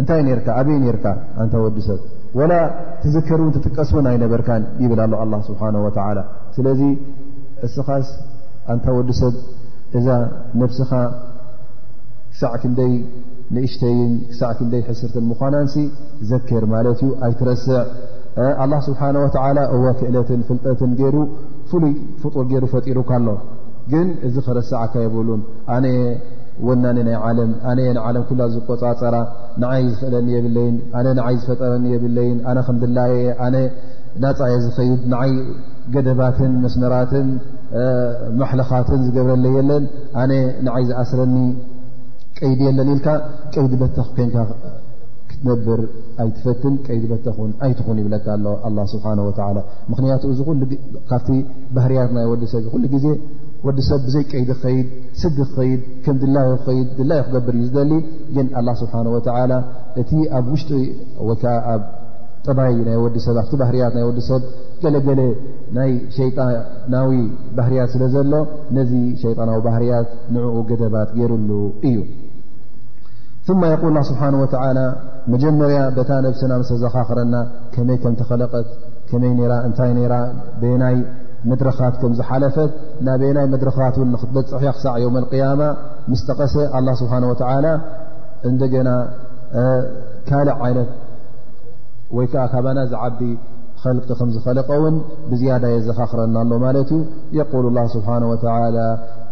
[0.00, 1.06] እንታይ ርካ ኣበይ ነርካ
[1.42, 1.98] እንታ ወዲ ሰብ
[2.38, 2.52] ወላ
[3.02, 6.18] ትዘከር እውን ትጥቀስን ኣይነበርካን ይብላ ሎ ኣላ ስብሓን ወተላ
[6.56, 6.80] ስለዚ
[7.66, 8.08] እስኻስ
[8.72, 9.34] ኣንታ ወዲ ሰብ
[9.98, 10.06] እዛ
[10.60, 10.90] ነብስኻ
[12.32, 12.92] ክሳዕ ክንደይ
[13.54, 15.74] ንእሽተይን ክሳዕ ክንደይ ሕስርትን ምኳናንሲ
[16.30, 17.76] ዘክር ማለት እዩ ኣይትረስዕ
[18.62, 21.16] ኣላ ስብሓን ወተዓላ እዎ ክእለትን ፍልጠትን ገይሩ
[21.72, 23.28] ፍሉይ ፍጡር ገይሩ ፈጢሩካ ኣሎ
[23.92, 25.40] ግን እዚ ክረስዓካ የብሉን
[25.74, 26.02] ኣነየ
[26.66, 29.16] ወናኒ ናይ ዓለም ኣነ የ ንዓለም ኩላ ዝቆፃፀራ
[29.62, 33.56] ንዓይ ዝኽእለኒ የብለይን ኣነ ንዓይ ዝፈጠረኒ የብለይን ኣነ ከምድላየየ ኣነ
[34.24, 35.32] ናፃየ ዝኸይድ ንዓይ
[35.94, 37.26] ገደባትን መስመራትን
[38.40, 39.84] ማሕልኻትን ዝገብረለ የለን
[40.22, 40.32] ኣነ
[40.68, 41.36] ንዓይ ዝኣስረኒ
[42.38, 43.06] ቀይዲ የለን ኢልካ
[43.54, 44.36] ቀይዲ በተ ኮንካ
[45.30, 45.80] ክትነብር
[46.22, 49.58] ኣይትፈትን ቀይዲ በተኹን ኣይትኹን ይብለካ ኣሎ ኣላ ስብሓ ወዓላ
[49.92, 50.22] ምክንያት
[51.02, 51.28] እካብቲ
[51.76, 53.06] ባህርያት ናይወዲ ሰብ ኩሉ ግዜ
[53.66, 54.88] ወዲ ሰብ ብዘይቀይዲ ክኸይድ
[55.20, 57.92] ስድ ክኸይድ ከም ድላይ ክኸድ ድላዩ ክገብር እዩ ዝደሊ
[58.36, 58.94] ግን ላ ስብሓ
[60.00, 60.70] እቲ ኣብ ውሽጢ
[61.28, 61.82] ወይከዓ ኣብ
[62.46, 64.42] ጠባይ ናይ ወዲሰብ ኣብቲ ባህርያት ናይ ወዲሰብ
[64.82, 65.20] ገለገለ
[65.76, 67.10] ናይ ሸጣናዊ
[67.58, 68.32] ባህርያት ስለ ዘሎ
[68.78, 71.50] ነዚ ሸጣናዊ ባህርያት ንዕኡ ገደባት ጌይሩሉ
[71.90, 71.96] እዩ
[73.62, 74.22] ማ ል ስብሓ
[75.32, 77.34] መጀመርያ ታ ነብስና መስ ዘኻኽረና
[77.74, 78.68] ከመይ ከምተኸለቀት
[79.22, 79.32] መይ
[79.66, 79.90] እንታይ
[80.82, 80.96] ናይ
[81.50, 82.72] መድረኻት ከም ዝሓለፈት
[83.06, 85.60] ናበናይ መድረኻት ን ክትበፅሐ ክሳዕ يውم القያማ
[86.10, 87.34] ምስተቐሰ ኣلله ስብሓه و
[88.50, 88.88] እንደገና
[90.28, 90.88] ካልእ ዓይነት
[92.16, 93.20] ወይ ከዓ ካባና ዚ ዓቢ
[93.82, 94.96] ኸልቂ ከም ዝኸለቀ ውን
[95.30, 97.02] ብዝያዳ የዘኻኽረና ሎ ማለት እዩ
[97.38, 98.68] የقل الله ስብሓنه وعى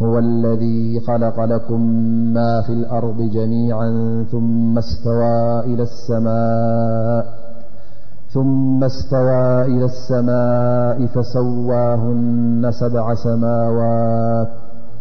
[0.03, 0.62] هو اለذ
[1.09, 1.83] خለق لኩም
[2.35, 3.77] ማ في الኣርض ጀሚيع
[4.32, 7.22] ثم اስተዋى إلى لሰማء
[8.33, 14.49] ثم استوى إلى السماء فسواهن سبع سماوات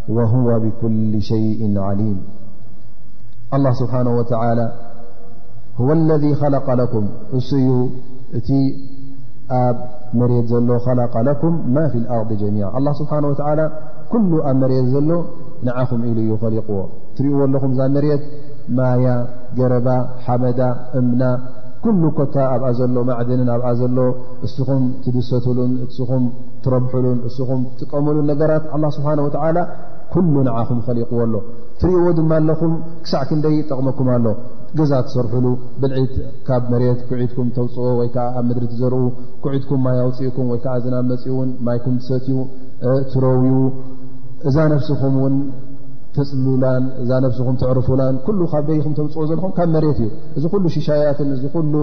[0.09, 2.23] وهو بكل شيء عليم
[3.53, 4.73] الله سبحانه وتعالى
[5.77, 7.89] هو الذي خلق لكم اسي
[8.33, 8.49] ت
[9.51, 9.75] أب
[10.13, 13.71] مرت زل خلق لكم ما في الأرض جميع الله سبحانه وتعالى
[14.11, 14.21] كل
[14.53, 15.11] مرت زل
[15.63, 16.79] نعم إل يخلقو
[17.15, 18.21] ترو الم مرت
[18.79, 19.25] ماي
[19.57, 19.87] جرب
[20.25, 20.59] حمد
[20.99, 21.33] أمنى
[21.83, 23.97] ኩሉ ኮታ ኣብኣ ዘሎ ማዕድንን ኣብኣ ዘሎ
[24.45, 26.23] እስኹም ትድሰትሉን እስኹም
[26.63, 29.57] ትረብሕሉን እስኹም ትጥቀመሉን ነገራት ኣላ ስብሓን ወተዓላ
[30.15, 31.33] ኩሉ ንዓኹም ኸሊቑዎ ኣሎ
[31.81, 32.73] ትሪእይዎ ድማ ኣለኹም
[33.05, 34.25] ክሳዕ ክንደይ ጠቕመኩም ኣሎ
[34.79, 35.47] ገዛ ትሰርሕሉ
[35.81, 36.13] ብልዒድ
[36.49, 39.01] ካብ መሬት ኩዒድኩም ተውፅኦ ወይከዓ ኣብ ምድሪ ቲ ዘርኡ
[39.45, 42.37] ኩዒድኩም ማይ ኣውፅእኩም ወይ ከዓ ዝናብ መፅኡ እውን ማይኩም ድሰትኡ
[43.13, 43.55] ትረውዩ
[44.49, 45.33] እዛ ነፍስኹም ውን
[46.15, 50.07] ተፅሉላን እዛ ነብስኹም ትዕርፉን ኩሉ ካብ በይኹም ተምፅኦ ዘለኹም ካብ መሬት እዩ
[50.37, 51.73] እዚ ኩሉ ሽሻያትን እዚ ኩሉ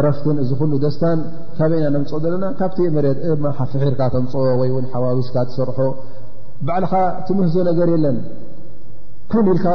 [0.00, 1.18] ዕረፍትን እዚ ኩሉ ደስታን
[1.58, 3.18] ካበይና ነምፅኦ ዘለና ካብቲ መት
[3.72, 5.78] ፍሕርካ ተምፅኦ ወይ ሓዋዊስካ ትሰርሖ
[6.68, 6.94] ባዕልኻ
[7.28, 8.16] ትምህዞ ነገር የለን
[9.32, 9.66] ኩን ኢልካ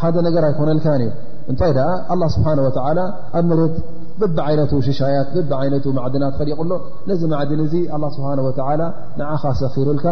[0.00, 1.10] ሓደ ነገር ኣይኮነልካ እዩ
[1.50, 3.00] እንታይ ደኣ ኣላ ስብሓን ወላ
[3.38, 3.76] ኣብ መሬት
[4.20, 6.74] ብቢ ዓይነቱ ሽሻያት ብቢ ዓይነቱ ማዕድናት ከሊቕ ሎ
[7.10, 8.82] ነዚ ማዕድን እዚ ኣ ስብሓን ወላ
[9.20, 10.04] ንዓኻ ሰኪሩልካ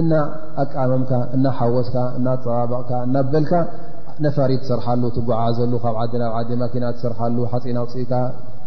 [0.00, 0.12] እና
[0.62, 3.52] ኣቃመምካ እናሓወስካ እና ፀባበቕካ እናበልካ
[4.24, 8.12] ነፋሪ ትሰርሓሉ ትቡዓ ዘሉ ካብ ዓዲ ናብ ዓዲ ማኪና ትሰርሓሉ ሓፂ ና ውፅኢካ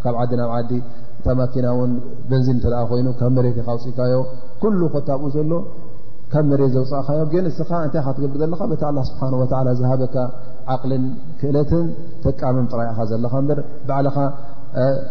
[0.04, 0.72] ካብ ዓዲ ናብ ዓዲ
[1.20, 1.92] እታ ማኪና እውን
[2.30, 4.20] በንዚን እተኣ ኮይኑ ካብ መሬት ካ ውፅኢካዮ
[4.64, 5.52] ኩሉ ኮታብኡ ዘሎ
[6.34, 10.16] ካብ መሬት ዘውፅእካዮ ግን እስኻ እንታይ ካ ትገብር ዘለካ ቲ ኣላ ስብሓን ወላ ዝሃበካ
[10.76, 11.06] ዓቅልን
[11.40, 11.86] ክእለትን
[12.26, 13.60] ተቃመም ጥራእኻ ዘለካ በር
[13.90, 14.18] ባዓልኻ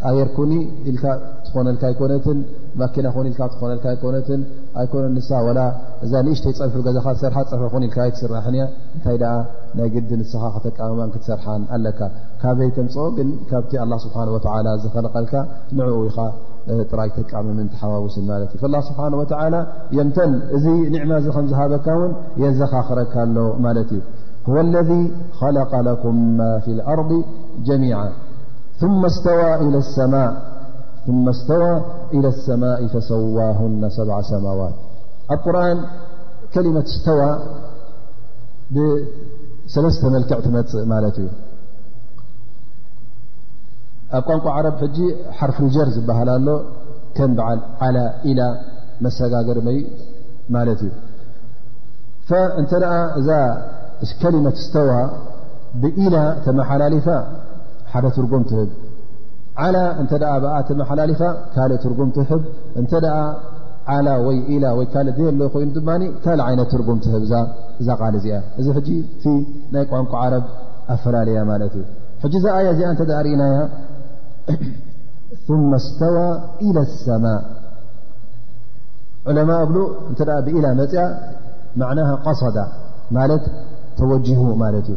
[0.08, 0.52] ኣየርኩኒ
[0.90, 1.04] ኢልካ
[1.46, 2.38] ትኾነልካ ኣይኮነትን
[2.80, 4.40] ማኪናኹ ኢ ትኾነል ኣኮነትን
[4.80, 5.28] ኣይኮነ ንሳ
[5.58, 5.62] ላ
[6.04, 8.64] እዛ ንእሽተይፀብሑ ገዛኻ ሰር ፀብሑኹ ኢልይትስራሕኒያ
[8.96, 9.32] እንታይ ደኣ
[9.78, 12.00] ናይ ግዲ ንስኻ ክተቃመማን ክትሰርሓን ኣለካ
[12.42, 14.38] ካበይ ተምፅኦ ግን ካብቲ ላ ስብሓ ወ
[14.84, 15.34] ዘኸለቀልካ
[15.78, 16.18] ንዕኡ ኢኻ
[16.90, 19.56] ጥራይ ተቃመም ተሓዋውስን ማለት እዩ ላ ስብሓ ወተላ
[19.98, 24.02] የምተን እዚ ኒዕማ እዚ ከምዝሃበካውን የዘኻ ክረካኣሎ ማለት እዩ
[24.54, 24.90] ወ ለذ
[25.40, 27.10] ኸለቀ ለኩም ማ ፊ ኣርض
[27.68, 27.84] ጀሚ
[28.80, 29.78] ثم ستዋى إلى
[32.34, 34.74] الሰماء فሰዋاهن 7 ሰمዋت
[35.32, 35.78] ኣብ قርن
[36.54, 37.30] كلመة ተዋى
[38.74, 41.18] ብ3 መلክዕ መፅእ ማ እዩ
[44.16, 44.66] ኣብ ቋንቋ عر
[45.38, 46.30] حርፍ الጀር ዝበሃሎ
[47.96, 48.40] لى ل
[49.04, 49.58] መሰጋገር
[50.54, 50.80] ማ እዩ
[52.60, 55.02] እተ لመة ተዋى
[55.80, 56.14] ብإل
[56.44, 57.06] ተመሓላلፋ
[57.92, 58.70] ሓደ ትርጉም ትህብ
[59.64, 60.10] ዓላ እተ
[60.42, 61.20] ብኣተ መሓላሊፋ
[61.54, 62.42] ካልእ ትርጉም ትህብ
[62.80, 62.92] እንተ
[63.94, 65.88] ዓላ ወይ ኢላ ወይ ካእ ር ሎ ኮይኑ ድማ
[66.24, 67.22] ካእ ዓይነት ትርጉም ትህብ
[67.86, 68.82] ዛ ቃል እዚያ እዚ ሕ
[69.22, 69.34] ቲ
[69.74, 70.44] ናይ ቋንቋ ዓረብ
[70.94, 71.84] ኣፈላለያ ማለት እዩ
[72.22, 73.56] ሕጂ ዛ ኣያ እዚኣ እ ርእናያ
[75.60, 76.26] መ እስተዋى
[76.66, 76.70] ኢ
[77.06, 77.38] ሰማء
[79.28, 79.76] ዑለማ እብሉ
[80.10, 81.02] እተ ብኢላ መፅያ
[81.80, 82.58] ማና ቀصዳ
[83.16, 83.44] ማለት
[83.98, 84.96] ተወጅሁ ማለት እዩ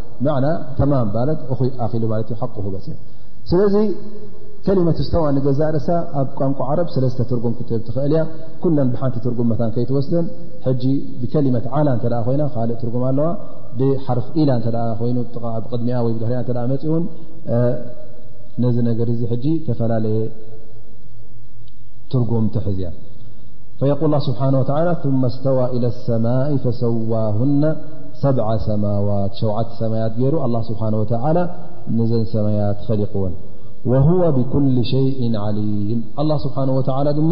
[0.25, 0.27] ሉ
[2.41, 2.83] ፅ
[3.49, 3.75] ስለዚ
[4.65, 5.87] ከመት ተዋ ገዛርሳ
[6.21, 8.19] ኣብ ቋንቋ ዓረብ ሰለተ ርጉም ትክእል ያ
[8.63, 9.51] ኩ ብሓንቲ ጉም
[9.83, 10.25] ይትወስደን
[11.21, 13.27] ብከመት ዓላ እ ኮ ካእ ትጉም ኣለዋ
[13.79, 14.51] ብሓርፍ ኢላ
[15.05, 16.99] ይ ድሚ ሪ
[18.65, 18.99] ነዚ ነገ
[19.67, 20.19] ተፈላለየ
[22.13, 22.45] ትርጉም
[22.77, 22.89] ዝያ
[24.13, 27.13] ል ስه ث ስተዋى إلى لሰማء فሰዋ
[28.23, 28.31] ሰ
[28.65, 31.37] ሰማዋት ሸዓተ ሰማያት ገይሩ ኣ ስብሓ ወተላ
[31.97, 33.33] ነዘን ሰማያት ፈሊክዎን
[33.91, 35.07] ወወ ብኩል ሸይ
[35.45, 37.31] ዓልም ኣላ ስብሓ ወላ ድማ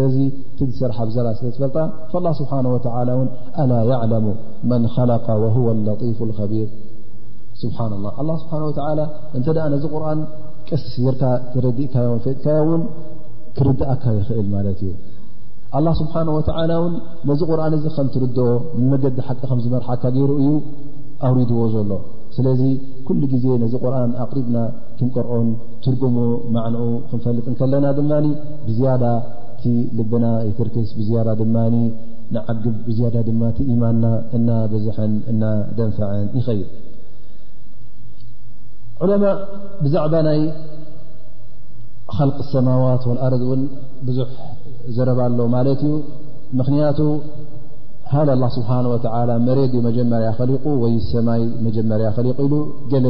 [10.12, 11.22] ር ዚ ቀስ ርካ
[11.54, 12.82] ዝረዲእካዮ ፈጥካዮ ውን
[13.56, 14.90] ክርድኣካ ይኽእል ማለት እዩ
[15.76, 16.94] ኣላ ስብሓን ወተዓላ እን
[17.28, 18.46] ነዚ ቁርን እዚ ከም ትርድኦ
[18.80, 20.48] ንመገዲ ሓቂ ከም ዝመርሓካ ገይሩ እዩ
[21.26, 21.92] ኣውሪድዎ ዘሎ
[22.36, 22.62] ስለዚ
[23.06, 24.56] ኩሉ ግዜ ነዚ ቁርን ኣቅሪብና
[24.98, 25.48] ክምቀርኦን
[25.84, 26.16] ትርጉሙ
[26.54, 28.12] ማዕንኡ ክንፈልጥ ከለና ድማ
[28.66, 29.04] ብዝያዳ
[29.60, 29.64] ቲ
[29.98, 31.56] ልብና ይትርክስ ብዝያዳ ድማ
[32.34, 34.06] ንዓግብ ብዝያዳ ድማ ቲ ኢማንና
[34.38, 35.42] እና ብዝሐን እና
[35.78, 36.66] ደንፋዕን ይኸይድ
[39.04, 39.24] ዑለማ
[39.84, 40.40] ብዛዕባ ናይ
[42.16, 43.62] خል الሰማዋት وኣር ውን
[44.06, 44.28] ብዙሕ
[44.96, 45.94] ዘረባሎ ማለት እዩ
[46.58, 47.00] ምክንያቱ
[48.12, 48.78] ሃሊ له ስብሓه
[49.48, 52.54] መሬድ መጀመርያ ኸሊቁ ወይ ሰማይ መጀመርያ ኸሊ ኢሉ
[52.92, 53.06] ገለ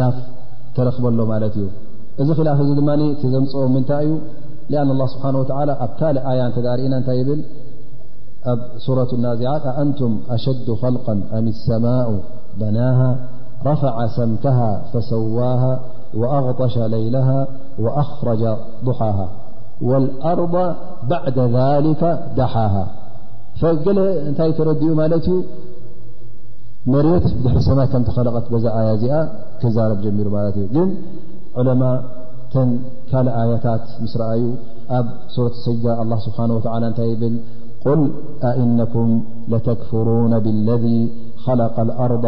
[0.00, 0.16] ላፍ
[0.76, 1.66] ተረክበሎ ማለት እዩ
[2.22, 2.90] እዚ ላፍ እዚ ድማ
[3.34, 4.06] ዘምፅኦ ምንታይ
[4.68, 5.34] እዩ ኣን له ስብሓه
[5.84, 6.42] ኣብታ ኣያ
[6.78, 7.40] ርእና እታይ ብል
[8.52, 9.40] ኣብ ሱረة ናዚ
[9.82, 10.98] ኣንቱም ኣሸዱ ል
[11.36, 12.08] ኣም ሰማء
[12.60, 12.98] በናሃ
[13.66, 15.80] رفع سمكها فسواها
[16.14, 17.46] وأغطش ليلها
[17.78, 19.28] وأخرج ضحاها
[19.82, 20.74] والأرض
[21.08, 22.86] بعد ذلك دحاها
[23.60, 25.26] فل نتي تر مالت
[26.86, 28.94] مرت ضح السما كمتخلت يا
[30.04, 30.28] زميل
[30.76, 30.88] لن
[31.58, 31.96] علماء
[32.52, 32.54] ت
[33.10, 34.44] كل آيتات مسرأي
[35.36, 37.24] سورة سجدة الله سبحانه وتعالى نل
[37.84, 38.00] قل
[38.50, 39.08] أإنكم
[39.52, 41.00] لتكفرون بالذي
[41.46, 42.24] خلق الأرض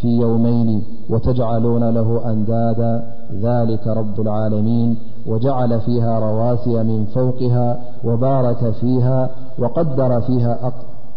[0.00, 3.02] في يومين وتجعلون له أنداد
[3.42, 4.96] ذلك رب العالمين
[5.26, 10.58] وجعل فيها رواسي من فوقها وبارك فياوقدر فيها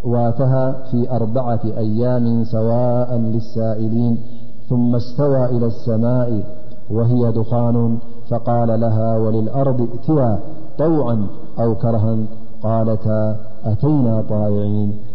[0.03, 4.17] أقواتها في أربعة أيام سواء للسائلين
[4.69, 6.43] ثم استوى إلى السماء
[6.91, 7.97] وهي دخان
[8.29, 10.39] فقال لها وللأرض اأتها
[10.77, 11.27] طوعا
[11.59, 12.17] أو كرها
[12.63, 14.93] قالتا أتينا طائعين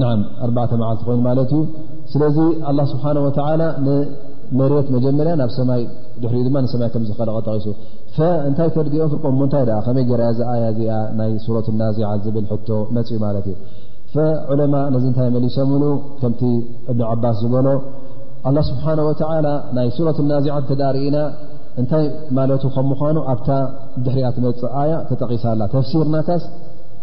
[0.00, 0.04] ና
[0.44, 0.48] ኣ
[0.82, 1.62] መዓልቲ ኮይኑ ማለት እዩ
[2.12, 2.36] ስለዚ
[2.70, 5.82] ኣላ ስብሓ ወተላ ንመሬት መጀመርያ ናብ ሰማይ
[6.22, 7.66] ድሕሪኡ ማ ሰማይ ከምዝከለቀ ጠቂሱ
[8.48, 13.56] እንታይ ተርዲኦ ፍቆሞንታይ ከመይ ገርያዚ ኣያ እዚኣ ናይ ሱረት ናዚዓት ዝብል ቶ መፅ ማለት እዩ
[14.52, 15.58] ዑለማ ነዚ እንታይ መሊሶ
[16.22, 16.42] ከምቲ
[16.92, 17.68] እብን ዓባስ ዝበሎ
[18.48, 21.18] ኣላ ስብሓወላ ናይ ሱረት ናዚዓት ተዳርእኢና
[21.80, 22.04] እንታይ
[22.38, 23.50] ማለት ከም ምኳኑ ኣብታ
[24.06, 26.42] ድሕሪያ ትመፅእ ኣያ ተጠቂሳላ ተፍሲርናታስ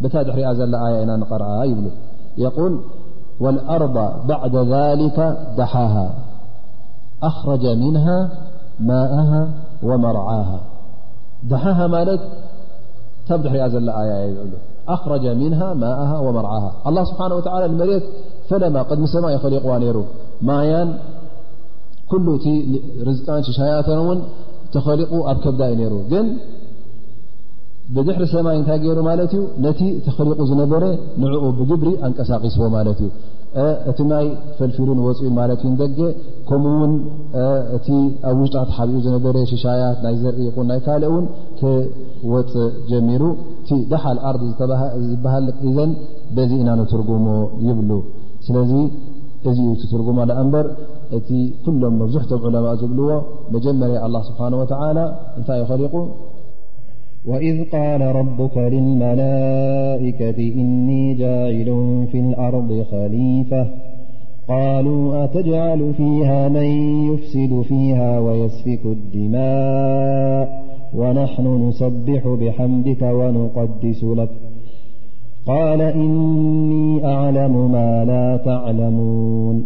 [0.03, 1.85] ብታ ድሕሪያ ዘላ ኣያ ኢና ንቀርአ ይብሉ
[2.39, 2.79] يقول
[3.39, 6.13] والأرض بعد ذلك دحاها
[7.23, 8.29] أخرج منها
[8.79, 10.59] ماءها ومرعاها
[11.43, 12.21] دحاها مالت
[13.27, 14.33] تبدح رئاز الآيا
[14.87, 18.03] أخرج منها ماءها ومرعاها الله سبحانه وتعالى لمرت
[18.49, 20.03] فلما قد مسما يخلقها نيرو
[20.41, 20.97] مايان
[22.09, 22.41] كلت
[23.07, 24.23] رزقانششياتون
[24.73, 25.93] تخلق ابكبداء نير
[27.95, 30.83] ብድሕሪ ሰማይ እንታይ ገይሩ ማለት ዩ ነቲ ተኽሪቑ ዝነበረ
[31.21, 33.09] ንዕኡ ብግብሪ ኣንቀሳቂስዎ ማለት እዩ
[33.89, 34.25] እቲ ናይ
[34.57, 35.99] ፈልፊሉንወፅኡ ማለት እዩ ደገ
[36.49, 37.87] ከምኡውንእቲ
[38.31, 41.25] ኣብ ውጣት ሓብኡ ዝነበረ ሽሻያት ናይ ዘርኢ ኹን ናይ ካልእ ውን
[41.61, 42.53] ክወፅ
[42.91, 43.23] ጀሚሩ
[43.69, 44.37] ቲ ዳሓል ኣር
[45.09, 45.91] ዝበሃል እዘን
[46.37, 47.27] በዚኢና ንትርጉሞ
[47.67, 47.91] ይብሉ
[48.47, 48.71] ስለዚ
[49.49, 50.65] እዚኡ ትትርጉማ ላኣ ምበር
[51.17, 51.29] እቲ
[51.65, 53.07] ኩሎም መብዝሕቶም ዑለማ ዝብልዎ
[53.55, 54.99] መጀመርያ ኣላ ስብሓን ወላ
[55.37, 55.93] እንታይ እዩኽሪቁ
[57.25, 63.67] وإذ قال ربك للملائكة إني جاعل في الأرض خليفة
[64.47, 66.63] قالوا أتجعل فيها من
[67.13, 70.63] يفسد فيها ويسفك الدماء
[70.95, 74.29] ونحن نسبح بحمدك ونقدس لك
[75.47, 79.63] قال إني أعلم ما لا تعلمون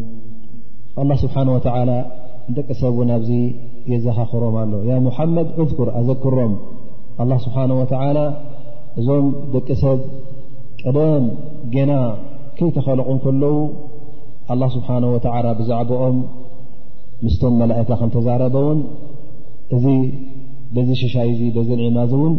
[1.00, 2.06] الله سبحانه وتعالى
[2.50, 3.52] ند أسبب نبزي
[3.88, 6.56] يزح خرمع له يا محمد أذكر أذكر رم
[7.22, 8.18] ኣላه ስብሓነه ወተላ
[9.00, 10.00] እዞም ደቂ ሰብ
[10.84, 11.26] ቀደም
[11.74, 11.92] ጌና
[12.58, 13.56] ከይተኸለቁን ከለዉ
[14.54, 15.18] ኣላه ስብሓናه ወ
[15.60, 16.18] ብዛዕባኦም
[17.26, 18.80] ምስቶም መላእካ ከን ተዛረበውን
[19.76, 19.86] እዚ
[20.76, 22.34] በዚ ሽሻይ ዚ በዘ ንዕማ ዚ እውን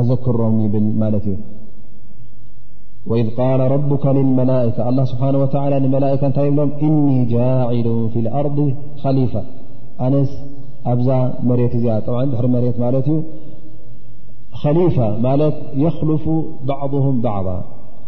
[0.00, 1.36] ኣዘክሮም ይብል ማለት እዩ
[3.10, 4.76] ወኢذ ቃል ረካ ልመላከ
[5.12, 5.46] ስብሓ ወ
[5.84, 8.58] ንመላእካ እንታይ ይብሎም እኒ ጃዕሉ ፊ ኣርض
[9.02, 9.34] ከሊፋ
[10.06, 10.30] ኣነስ
[10.92, 11.08] ኣብዛ
[11.48, 13.18] መሬት እዚያ ጠ ድሕሪ መሬት ማለት እዩ
[14.58, 14.96] ከሊፋ
[15.26, 16.24] ማለት የክልፉ
[16.68, 17.48] ባዕضም ባዕባ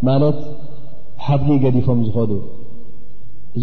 [0.08, 0.38] ማለት
[1.26, 2.32] ሓድጊ ገዲፎም ዝኸዱ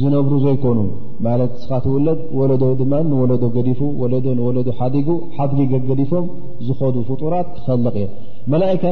[0.01, 0.79] ዝነብሩ ዘይኮኑ
[1.25, 5.57] ማለት ስኻትውለድ ወለዶ ድማ ወለዶ ገዲፉ ወለ ንወለዶ ሓዲጉ ሓጊ
[5.89, 6.25] ገዲፎም
[6.67, 8.05] ዝዱ ፍጡራት ክከል የ
[8.53, 8.83] መላካ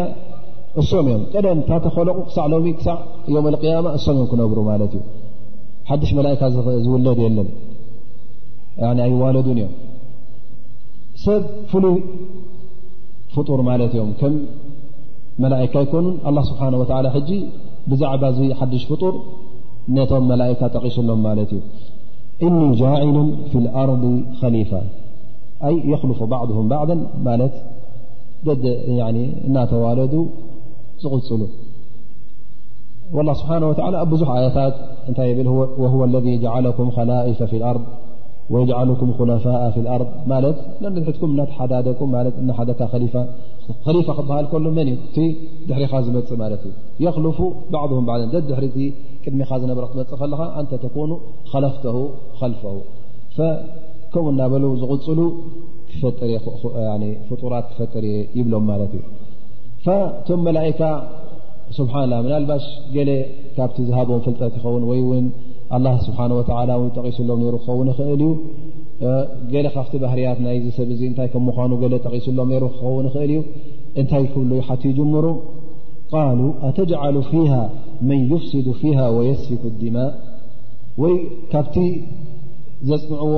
[0.81, 2.97] እሶም እዮም ቀደም ታተከለቁ ክሳዕ ሎ ክሳዕ
[3.35, 5.03] ዮም ያማ እሶም እዮም ክነብሩ ማለት እዩ
[5.89, 6.41] ሓድሽ መላካ
[6.85, 7.49] ዝውለድ የለን
[9.05, 9.73] ኣይ ዋለዱን እዮም
[11.25, 11.97] ሰብ ፍሉይ
[13.35, 14.33] فور مل يم كم
[15.45, 17.39] ملائكة يكن الله سبحانه وتعالى حجي
[17.89, 18.21] بزعب
[18.59, 19.13] حدش فطور
[19.95, 21.39] نم ملائكة تقسلم مل
[22.47, 23.17] إني جاعل
[23.51, 24.03] في الأرض
[24.41, 24.81] خليفة
[25.67, 27.55] أي يخلف بعضهم بعضا ملت
[29.55, 30.13] ناتوالد
[31.11, 31.43] غل
[33.17, 34.75] والله سبحانه وتعالى بዙح آيتت
[35.09, 35.47] ن يل
[35.81, 37.83] وهو الذي جعلكم خلائف في الأرض
[38.53, 40.33] የኩም ኮላፋء ف ኣርض ማ
[41.05, 41.31] ድኩም
[42.59, 43.15] ሓዳሓደካ ሊፋ
[44.19, 44.89] ክብሃል ሎ መን
[45.69, 46.53] ድሪኻ ዝመፅ ማለ
[46.99, 47.39] እዩ ልፉ
[47.73, 48.65] ባም ደ ድሪ
[49.23, 51.11] ቅድሚኻ ዝነበረ ክትመፅእ ከለኻ ንተ ተኑ
[51.65, 51.83] ለፍተ
[52.53, 52.63] ልፈ
[54.13, 55.19] ከምኡ እናበሉ ዝغፅሉ
[57.29, 59.01] ፍጡራት ክፈጥርየ ይብሎም ማለት ዩ
[60.27, 60.81] ቶም መላካ
[61.77, 62.13] ስብሓላ
[62.49, 62.97] ባሽ ገ
[63.55, 65.25] ካብቲ ዝሃብም ፍልጠት ይኸውን ወይውን
[65.77, 66.19] ኣላ ስብሓ
[66.59, 68.29] ወላ ጠቂሱሎም ሩ ክኸው ንኽእል እዩ
[69.51, 71.71] ገለ ካብቲ ባህርያት ናይዚ ሰብ ዚ እንታይ ከም ምኳኑ
[72.05, 73.41] ጠቂሱሎም ሩ ክኸው ንኽእል እዩ
[74.01, 75.25] እንታይ ክብሉ ሓት ይጅምሩ
[76.13, 76.39] ቃሉ
[76.69, 77.53] ኣተጅሉ ፊሃ
[78.09, 80.11] መን ይፍስዱ ፊ ወየስፊኩ ድማእ
[81.03, 81.15] ወይ
[81.51, 81.75] ካብቲ
[82.89, 83.35] ዘፅምዕዎ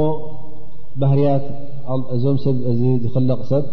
[1.02, 1.46] ባህርያት
[2.16, 3.64] እዞም ሰብ እዚ ዝኽልቕ ሰብ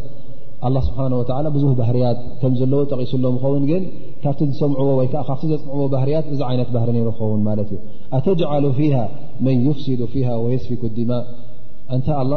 [0.66, 3.82] ኣ ስብሓ ወ ብዙ ባህርያት ከም ዘለዎ ጠቂሱሎም ኸውን ግን
[4.22, 7.78] ካብቲ ዝሰምዕዎ ወይ ከዓ ካብቲ ዘፅምዕዎ ባህርያት እዚ ዓይነት ባህሪ ነይሩ ኸውን ማለት እዩ
[8.18, 8.96] ኣተጅዓሉ ፊሃ
[9.46, 11.24] መን ይፍስዱ ፊሃ ወየስፊኩ ድማእ
[11.96, 12.32] እንታ ኣላ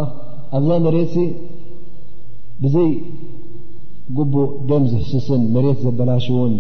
[0.57, 1.15] ኣብዛ መሬት
[2.63, 2.91] ብዘይ
[4.17, 6.53] ጉቡእ ደም ዝህስስን መሬት ዘበላሽ እውን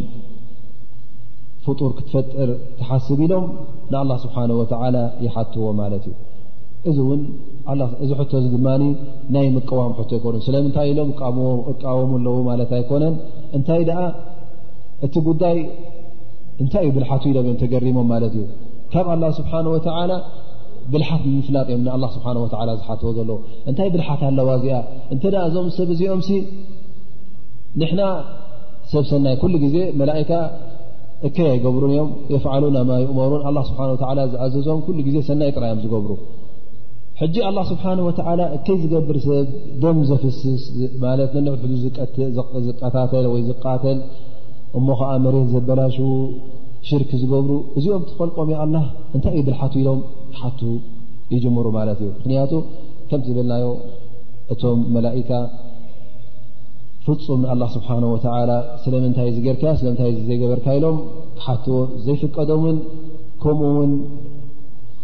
[1.65, 2.49] ፍጡር ክትፈጥር
[2.79, 3.45] ተሓስብ ኢሎም
[3.91, 4.95] ንኣላ ስብሓ ወተላ
[5.25, 6.17] ይሓትዎ ማለት እዩ
[6.89, 7.21] እዚ እውን
[8.03, 8.67] እዚ ሕቶ እዚ ድማ
[9.33, 11.09] ናይ ምቀዋም ሕቶ ኣይኮኑ ስለምንታይ ኢሎም
[11.71, 13.15] እቃወሙ ኣለዉ ማለት ኣይኮነን
[13.57, 13.99] እንታይ ደኣ
[15.05, 15.57] እቲ ጉዳይ
[16.61, 18.45] እንታይ እዩ ብልሓት ኢለብእዮም ተገሪሞም ማለት እዩ
[18.93, 20.11] ካብ ኣላ ስብሓንወተዓላ
[20.93, 23.31] ብልሓት ምፍላጥ እዮም ንኣላ ስብሓ ወላ ዝሓትወ ዘለ
[23.69, 24.75] እንታይ ብልሓት ኣለዋ እዚኣ
[25.13, 26.29] እንተ ደኣ እዞም ሰብእዚኦምሲ
[27.81, 28.01] ንሕና
[28.91, 30.31] ሰብ ሰናይ ኩሉ ግዜ መላእካ
[31.27, 33.81] እከይ ይገብሩን እዮም የፍዓሉ ናማይእመሩን ኣላ ስብሓ
[34.11, 36.09] ወላ ዝኣዘዞም ኩሉ ግዜ ሰናይ ጥራዮም ዝገብሩ
[37.21, 39.49] ሕጂ ኣላ ስብሓና ወተዓላ እከይ ዝገብር ሰብ
[39.81, 40.63] ደም ዘፍስስ
[41.03, 41.73] ማለት ንሕ
[42.67, 43.99] ዝቀታተል ወይ ዝቃተል
[44.77, 45.97] እሞ ከዓ መሬት ዘበላሽ
[46.89, 48.75] ሽርክ ዝገብሩ እዚኦም ትኮልቆም የ ኣላ
[49.15, 49.99] እንታይ እዩ ብል ሓት ኢሎም
[50.39, 50.59] ሓቱ
[51.35, 52.51] ይጀምሩ ማለት እዩ ምክንያቱ
[53.11, 53.67] ከም ዝብልናዮ
[54.53, 55.29] እቶም መላእካ
[57.05, 58.51] ፍፁም ንኣላ ስብሓና ወተዓላ
[58.85, 60.97] ስለምንታይ ዝገርካ ስለምታይ ዘይገበርካ ኢሎም
[61.45, 62.77] ሓትዎ ዘይፍቀዶምን
[63.43, 63.93] ከምኡውን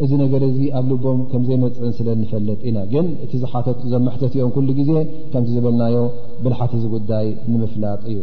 [0.03, 3.31] እዚ ነገር እዚ ኣብ ልቦም ከምዘይ መፅዕን ስለ ንፈለጥ ኢና ግን እቲ
[3.75, 4.91] ት ዞ መሕተት እዮም ኩሉ ግዜ
[5.31, 5.95] ከምቲ ዝብልናዮ
[6.43, 8.19] ብልሓቲ ዝጉዳይ ንምፍላጥ እዩ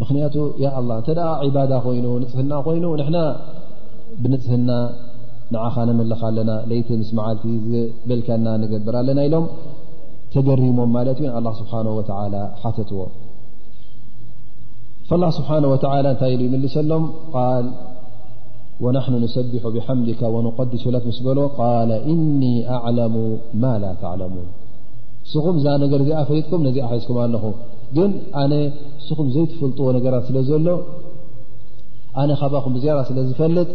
[0.00, 3.18] ምክንያቱ ያ ኣላ እንተ ደ ዕባዳ ኮይኑ ንፅህና ኮይኑ ንሕና
[4.24, 4.70] ብንፅህና
[5.54, 9.46] ንዓኻ ንምልኽ ኣለና ለይቲ ምስ መዓልቲ ዝበልከና ንገብር ኣለና ኢሎም
[10.34, 13.00] ተደሪሞም ማለት እዩ ኣላ ስብሓን ወተላ ሓተትዎ
[15.22, 17.04] ላ ስብሓ ወላ እንታይ ኢሉ ይምልሰሎም
[17.34, 17.66] ቃል
[18.84, 22.42] ወናሕኑ ንሰቢሑ ብሓምድካ ወንቀዲስለት ምስ በሎ ቃለ እኒ
[22.76, 23.16] ኣዕለሙ
[23.62, 24.46] ማ ላ ተዕለሙን
[25.28, 27.44] እስኹም እዛ ነገር እዚኣ ፈሊጥኩም ነዚኣ ሕዝኩም ኣለኹ
[27.96, 28.10] ግን
[28.42, 28.52] ኣነ
[29.00, 30.68] እስኹም ዘይትፈልጥዎ ነገራት ስለ ዘሎ
[32.22, 33.68] ኣነ ካባኹም እዝራ ስለዝፈልጥ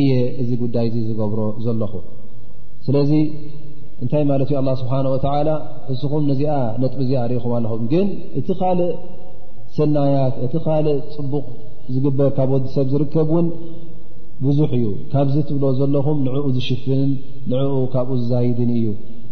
[0.00, 0.12] እየ
[0.42, 1.94] እዚ ጉዳይ እዚ ዝገብሮ ዘለኹ
[2.86, 3.10] ስለዚ
[4.02, 5.48] እንታይ ማለት እዩ ኣላ ስብሓን ወተዓላ
[5.94, 8.06] እስኹም ነዚኣ ነጥ እዚኣ ርኢኹም ኣለኹ ግን
[8.40, 8.90] እቲ ካልእ
[9.76, 11.44] ሰናያት እቲ ካልእ ፅቡቅ
[11.92, 13.46] ዝግበር ካብ ወዲሰብ ዝርከብ ውን
[14.44, 17.10] ብዙሕ እዩ ካብዚ ትብሎ ዘለኹም ንዕኡ ዝሽፍንን
[17.50, 18.86] ንዕኡ ካብኡ ዝዘይድን እዩ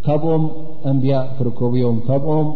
[0.07, 0.45] ካብኦም
[0.91, 2.49] ኣንብያ ክርከብ ዮም ካብኦም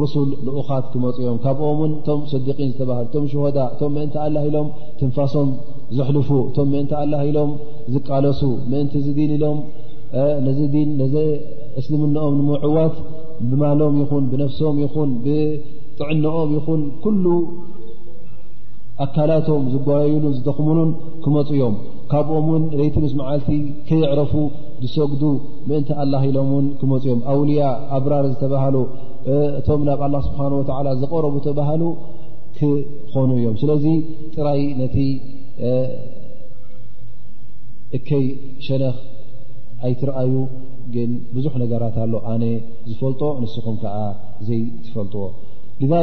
[0.00, 4.68] ርሱል ልኡካት ክመፁ እዮም ካብኦምውን እቶም ስዲቂን ዝተባሃል እቶም ሸሆዳ እቶም ምእንቲ ኣላ ኢሎም
[5.00, 5.48] ትንፋሶም
[5.98, 7.50] ዘሕልፉ እቶም ምእንቲ ኣላ ኢሎም
[7.94, 8.40] ዝቃለሱ
[8.72, 8.94] ምእንቲ
[9.28, 9.58] ን ኢሎም
[10.56, 11.16] ዚ ዚ
[11.80, 12.96] እስልምነኦም ንምዕዋት
[13.48, 17.24] ብማሎም ይኹን ብነፍሶም ይኹን ብጥዕነኦም ይኹን ኩሉ
[19.04, 20.90] ኣካላቶም ዝጓየዩሉን ዝተኽሙሉን
[21.24, 21.74] ክመፁ እዮም
[22.10, 23.48] ካብኦም ውን ለይቲ ምስ መዓልቲ
[23.88, 24.32] ከይዕረፉ
[24.84, 25.22] ዝሰግዱ
[25.68, 27.62] ምእንቲ ኣላ ኢሎም ውን ክመፁ እዮም ኣውልያ
[27.96, 28.76] ኣብራር ዝተባሃሉ
[29.58, 31.82] እቶም ናብ ኣላ ስብሓን ወተዓላ ዘቀረቡ ተባሃሉ
[32.58, 33.84] ክኮኑ እዮም ስለዚ
[34.36, 34.96] ጥራይ ነቲ
[37.98, 38.24] እከይ
[38.66, 38.96] ሸነኽ
[39.86, 40.32] ኣይትረኣዩ
[40.94, 42.44] ግን ብዙሕ ነገራት ኣሎ ኣነ
[42.90, 43.96] ዝፈልጦ ንስኹም ከዓ
[44.46, 45.24] ዘይትፈልጥዎ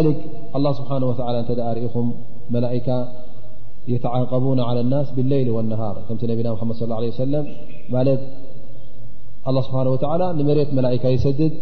[0.07, 0.19] ሊክ
[0.57, 2.07] ኣላ ስብሓን ወተዓላ እንተዳ ርኢኹም
[2.55, 2.87] መላካ
[3.91, 4.59] የተዓቀቡን
[4.91, 7.45] ናስ ብሌይል ወነሃር ከምቲ ነቢና መመድ ስ ሰለም
[7.95, 8.21] ማለት
[9.49, 11.53] ኣላ ስብሓን ወተዓላ ንመሬት መላካ ይሰድድ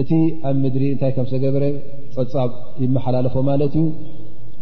[0.00, 0.10] እቲ
[0.48, 1.64] ኣብ ምድሪ እንታይ ከም ዝገበረ
[2.16, 2.50] ፀፃብ
[2.82, 3.86] ይመሓላለፎ ማለት እዩ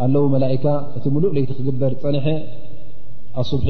[0.04, 0.64] ኣለዉ መላእካ
[0.98, 2.26] እቲ ሙሉእ ለይቲ ክግበር ፀንሐ
[3.42, 3.68] ኣስቡሒ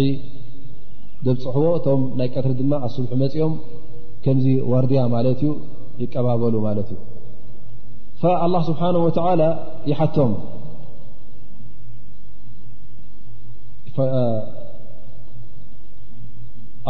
[1.27, 3.55] ደብፅሕዎ እቶም ናይ ቀትሪ ድማ ኣስቡሒ መፅኦም
[4.27, 5.51] ከምዚ ወርድያ ማለት እዩ
[6.03, 7.01] ይቀባበሉ ማለት እዩ
[8.53, 9.43] ላ ስብሓና ወተላ
[9.91, 10.31] ይሓቶም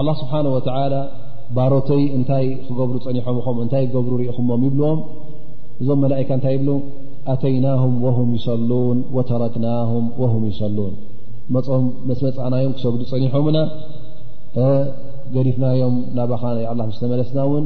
[0.01, 0.95] ኣላ ስብሓን ወተዓላ
[1.57, 5.01] ባሮተይ እንታይ ክገብሩ ፀኒሖም ም እንታይ ክገብሩ ርኢኹሞም ይብልዎም
[5.83, 6.71] እዞም መላእካ እንታይ ይብሉ
[7.35, 9.91] ኣተይናሁም ወም ዩሰሉን ወተረክናም
[10.23, 10.93] ወም ዩሰሉን
[11.57, 13.59] መም መስመፃእናዮም ክሰጉዱ ፀኒሖምና
[15.37, 17.65] ገዲፍናዮም ናባኻ ኣላ ምስተመለስና እውን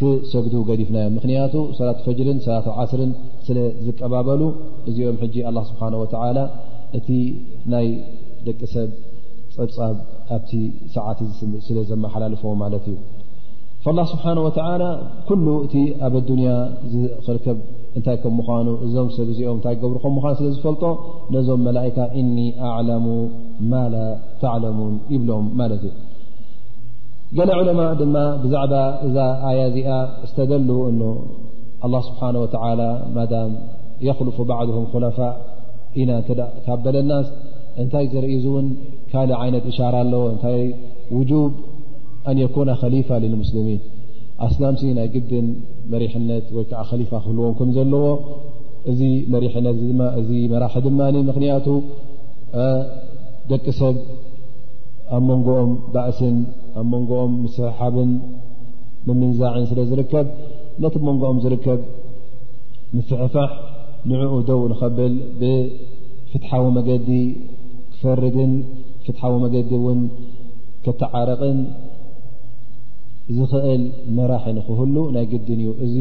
[0.00, 3.10] ክሰጉዱ ገዲፍናዮም ምኽንያቱ ሰላት ፈጅርን ሰላት ኣዓስርን
[3.46, 4.42] ስለዝቀባበሉ
[4.90, 6.38] እዚኦም ሕጂ ኣላ ስብሓን ወተዓላ
[6.98, 7.08] እቲ
[7.72, 7.88] ናይ
[8.46, 8.90] ደቂ ሰብ
[9.56, 9.96] ፀብፃብ
[10.36, 10.52] ኣብቲ
[10.96, 11.20] ሰዓት
[11.68, 12.96] ስለ ዘመሓላልፎ ማለት እዩ
[13.98, 14.84] ላ ስብሓነ ወተዓላ
[15.28, 15.74] ኩሉ እቲ
[16.08, 16.50] ኣብ ኣዱንያ
[17.26, 17.58] ክርከብ
[17.98, 20.82] እንታይ ከም ምኳኑ እዞም ሰብ እዚኦም እንታይ ገብሩ ከምኳኑ ስለዝፈልጦ
[21.36, 22.36] ነዞም መላእካ እኒ
[22.72, 23.06] ኣዕለሙ
[23.72, 23.98] ማ ላ
[24.44, 25.92] ተዕለሙን ይብሎም ማለት እዩ
[27.38, 28.74] ገل ዑለማء ድማ ብዛዕባ
[29.06, 29.16] እዛ
[29.48, 29.88] ኣያ እዚኣ
[30.28, 30.94] ዝተደሉ እ
[31.86, 32.72] الله ስብሓنه وع
[33.16, 33.20] ማ
[34.06, 35.18] የلፍ ባዕድه خላፋ
[36.00, 36.10] ኢና
[36.64, 37.28] ካብ በለናስ
[37.82, 38.66] እንታይ ዘርእ እውን
[39.10, 40.44] ካልእ ይነት إሻራ ኣለዎ እታ
[41.16, 41.52] وجብ
[42.30, 43.80] ኣن يኮن ከሊፋ للمስلሚን
[44.46, 45.46] ኣስላምሲ ናይ ግድን
[45.92, 48.04] መሪሕነት ወይከዓ ከሊፋ ክህልዎም ም ዘለዎ
[48.90, 49.00] እዚ
[49.32, 51.00] መሪነእዚ መራሒ ድማ
[51.30, 51.66] ምክንያቱ
[53.52, 53.96] ደቂ ሰብ
[55.16, 55.70] ኣብ መንጎኦም
[56.10, 56.34] እስን
[56.78, 58.10] ኣብ መንጎኦም ምስሕሓብን
[59.06, 60.26] ምምንዛዕን ስለ ዝርከብ
[60.82, 61.80] ነቲ መንጎኦም ዝርከብ
[62.96, 63.50] ምስሕፋሕ
[64.10, 67.08] ንዕኡ ደው ንከብል ብፍትሓዊ መገዲ
[67.92, 68.52] ክፈርድን
[69.04, 70.00] ፍትሓዊ መገዲ እውን
[70.84, 71.58] ክተዓረቕን
[73.36, 73.82] ዝኽእል
[74.16, 75.96] መራሕን ክህሉ ናይ ግድን እዩ እዚ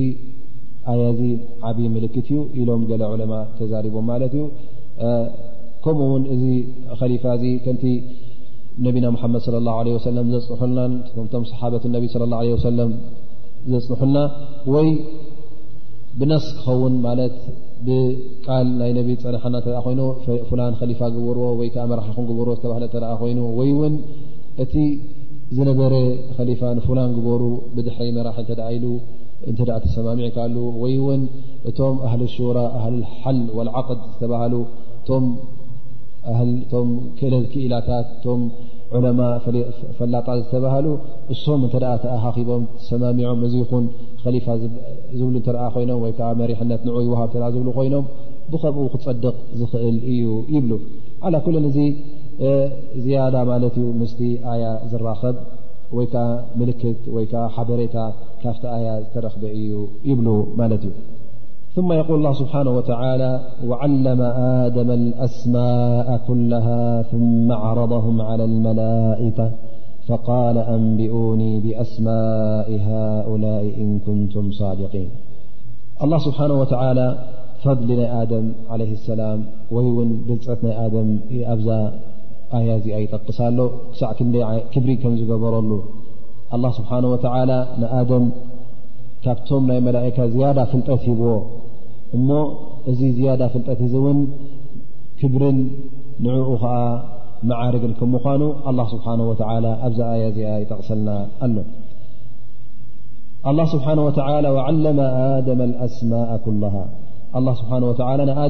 [0.91, 1.20] ኣያዚ
[1.67, 4.45] ዓብዪ ምልክት እዩ ኢሎም ገለ ዕለማ ተዛሪቦም ማለት ዩ
[5.84, 6.43] ከምኡ ውን እዚ
[6.99, 7.84] ከሊፋ እዚ ከንቲ
[8.86, 10.91] ነቢና ሙሓመድ ለ ላه ለ ወሰለም ዘፅንሑልናን
[11.34, 12.91] ቶም ሰሓበት ነቢ ለ ላ ለ ሰለም
[13.88, 14.17] ዘፅንሑልና
[14.74, 14.88] ወይ
[16.20, 17.36] ብነስ ክኸውን ማለት
[17.88, 20.01] ብቃል ናይ ነብ ፀናሓና ተኣ ኮይኑ
[20.49, 23.93] ፍላን ከሊፋ ግብርዎ ወይ ከዓ መራሒኹ ግብርዎ ዝተባሃለ ተኣ ኮይኑ ወይ እውን
[24.63, 24.74] እቲ
[25.57, 25.93] ዝነበረ
[26.38, 27.43] ከሊፋ ንፍላን ግበሩ
[27.76, 28.86] ብድሕረ መራሒ ኢሉ
[29.49, 29.53] እን
[29.86, 31.22] ተሰማሚዕ ካሉ ወይ እውን
[31.70, 33.39] እቶም ኣህሊ ሹራ ኣህሊ ሓል
[33.82, 34.53] ዓቅድ ዝተባሃሉ
[36.30, 36.88] ኣህል እቶም
[37.20, 38.41] ክክኢላታት እቶም
[38.97, 39.22] ዑለማ
[39.97, 40.88] ፈላጣ ዝተባሃሉ
[41.34, 43.86] እሶም እንተደኣ ተካኺቦም ተሰማሚዖም እዚ ይኹን
[44.22, 44.45] ከሊፋ
[45.20, 48.05] ዝብሉ እተኣ ኮይኖም ወይ ከዓ መሪክነት ንዑይ ውሃብ እተኣ ዝብሉ ኮይኖም
[48.53, 50.72] ብከብኡ ክትፀድቕ ዝኽእል እዩ ይብሉ
[51.28, 51.78] ዓላ ኩልን እዚ
[53.03, 54.22] ዝያዳ ማለት እዩ ምስቲ
[54.53, 55.38] ኣያ ዝራኸብ
[55.97, 56.26] ወይ ከዓ
[56.59, 57.95] ምልክት ወይከዓ ሓበሬታ
[58.43, 59.72] ካብቲ ኣያ ዝተረክበ እዩ
[60.09, 60.28] ይብሉ
[60.59, 60.95] ማለት እዩ
[61.76, 64.22] ثم يقول الله سبحانه وتعالى وعلم
[64.65, 69.51] آدم الأسماء كلها ثم اعرضهم على الملائكة
[70.07, 75.09] فقال أنبئوني بأسماء هؤلاء إن كنتم صادقين
[76.03, 77.07] الله سبحانه وتعالى
[77.63, 81.88] فضلنا آدم عليه السلام ويون بلرتنا آدم أبزى
[82.53, 85.82] آياتي أيتقصله سعكنكبري كنزقبرل
[86.53, 88.30] الله سبحانه وتعالى نآدم
[89.24, 91.30] ካብቶም ናይ መላئካ ዝያዳ ፍلጠት ሂብዎ
[92.17, 92.30] እሞ
[92.91, 94.20] እዚ ዝያዳ ፍልጠት እውን
[95.20, 95.57] ክብርን
[96.26, 96.76] ንعኡ ከዓ
[97.49, 99.34] መዓርግን ከمኳኑ لله ስብሓه و
[99.86, 101.09] ኣብዛ ኣያ ዚኣ يተቕሰልና
[101.45, 101.55] ኣሎ
[103.49, 104.09] الله ስብሓه و
[104.55, 104.99] وعለመ
[105.47, 106.76] ደ الأስمء كله
[107.39, 107.93] لله ስብሓه و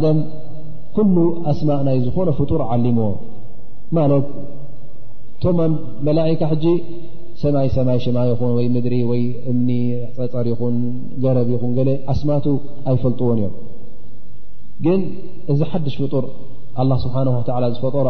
[0.04, 0.18] ደም
[0.96, 1.08] ኩل
[1.52, 3.12] ኣስማء ናይ ዝኾነ ፍጡር ዓلሞዎ
[3.96, 4.12] ማት
[5.44, 5.44] ቶ
[6.06, 6.42] መئካ
[7.42, 9.14] سمي سماي شماي ين وي مدر و
[9.56, 9.60] ن
[10.46, 10.76] ر ين
[11.24, 12.46] جرب ين ل أسمات
[12.90, 13.38] أيفلطون
[14.86, 15.02] يم
[15.50, 16.24] ن ذ حدش فطر
[16.82, 18.06] الله سبحانه وتعلى فطر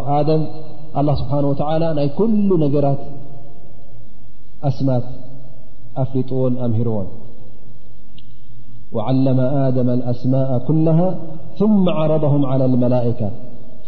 [1.00, 3.02] الله سبحانه وتعالى ني كل نجرت
[4.70, 5.06] أسمات
[6.02, 7.08] أفلطون أمهرون
[8.96, 11.10] وعلم آدم الأسماء كلها
[11.60, 13.30] ثم عرضهم على الملائكة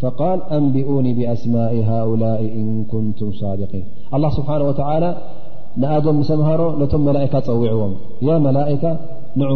[0.02, 5.04] فقال أنبئون بأسماء هؤلاء إن كنتم صادقين ኣላ ስብሓን ወተላ
[5.82, 7.94] ንኣደም ምስምሃሮ ነቶም መላእካ ፀዊዕዎም
[8.28, 8.84] ያ መላካ
[9.42, 9.52] ንዑ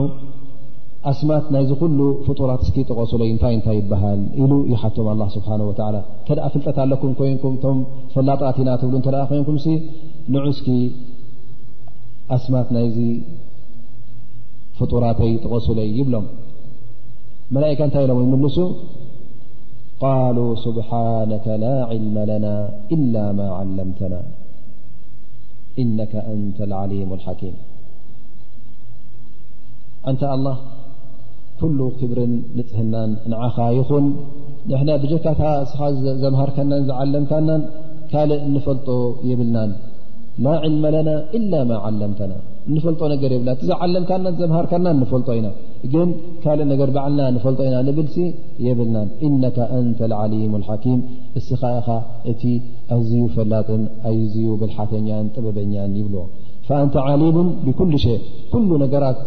[1.11, 1.97] ኣስማት ናይዚ ኩሉ
[2.27, 5.49] ፍጡራት እስኪ ተቀሱለይ እታይ እታይ ይበሃል ኢሉ ዩ ሓቶም ስብሓ
[6.27, 7.77] ተደኣ ፍልጠት ለኩም ኮይንኩም እቶም
[8.13, 9.57] ፈላጣትኢና ትብሉ እተ ኮይንኩም
[10.35, 10.67] ንዑ እስኪ
[12.37, 12.97] ኣስማት ናይዚ
[14.79, 16.25] ፍጡራተይ ተቀሱለይ ይብሎም
[17.57, 18.57] መላካ እንታይ ኢሎም ይምልሱ
[20.03, 22.47] ቃሉ ስብሓነከ ላ ልመ ለና
[22.97, 24.15] ኢላ ማ ዓለምተና
[25.83, 25.97] እነ
[26.31, 27.55] ኣንታ لعሊሙ ሓኪም
[30.09, 30.57] እንታ ኣلላه
[31.59, 34.05] ኩሉ ክብርን ንፅህናን ንዓኻ ይኹን
[34.69, 35.79] ንሕና ብጀካታ ስኻ
[36.23, 37.61] ዘምሃርከናን ዝዓለምታናን
[38.11, 38.87] ካልእ ንፈልጦ
[39.29, 39.71] የብልናን
[40.45, 41.09] ላ ዕልመ ለና
[41.39, 42.31] إላ ማ ዓለምተና
[42.73, 45.47] ንፈልጦ ነገር የብልና እዘዓለምካና ዘምሃርካና ንፈልጦ ኢና
[45.93, 46.07] ግን
[46.43, 48.15] ካልእ ነገር በዓልና ንፈልጦ ኢና ንብልሲ
[48.65, 50.99] የብልናን እነካ ኣንተ ዓሊም ሓኪም
[51.39, 51.89] እስኻ ኢኻ
[52.31, 52.43] እቲ
[52.95, 56.23] ኣዝዩ ፈላጥን ኣዝዩ ብልሓተኛን ጥበበኛን ይብልዎ
[56.79, 57.35] ኣንተ ዓሊሙ
[57.67, 58.17] ብኩሉ ሸ
[58.53, 59.21] ኩሉ ነገራት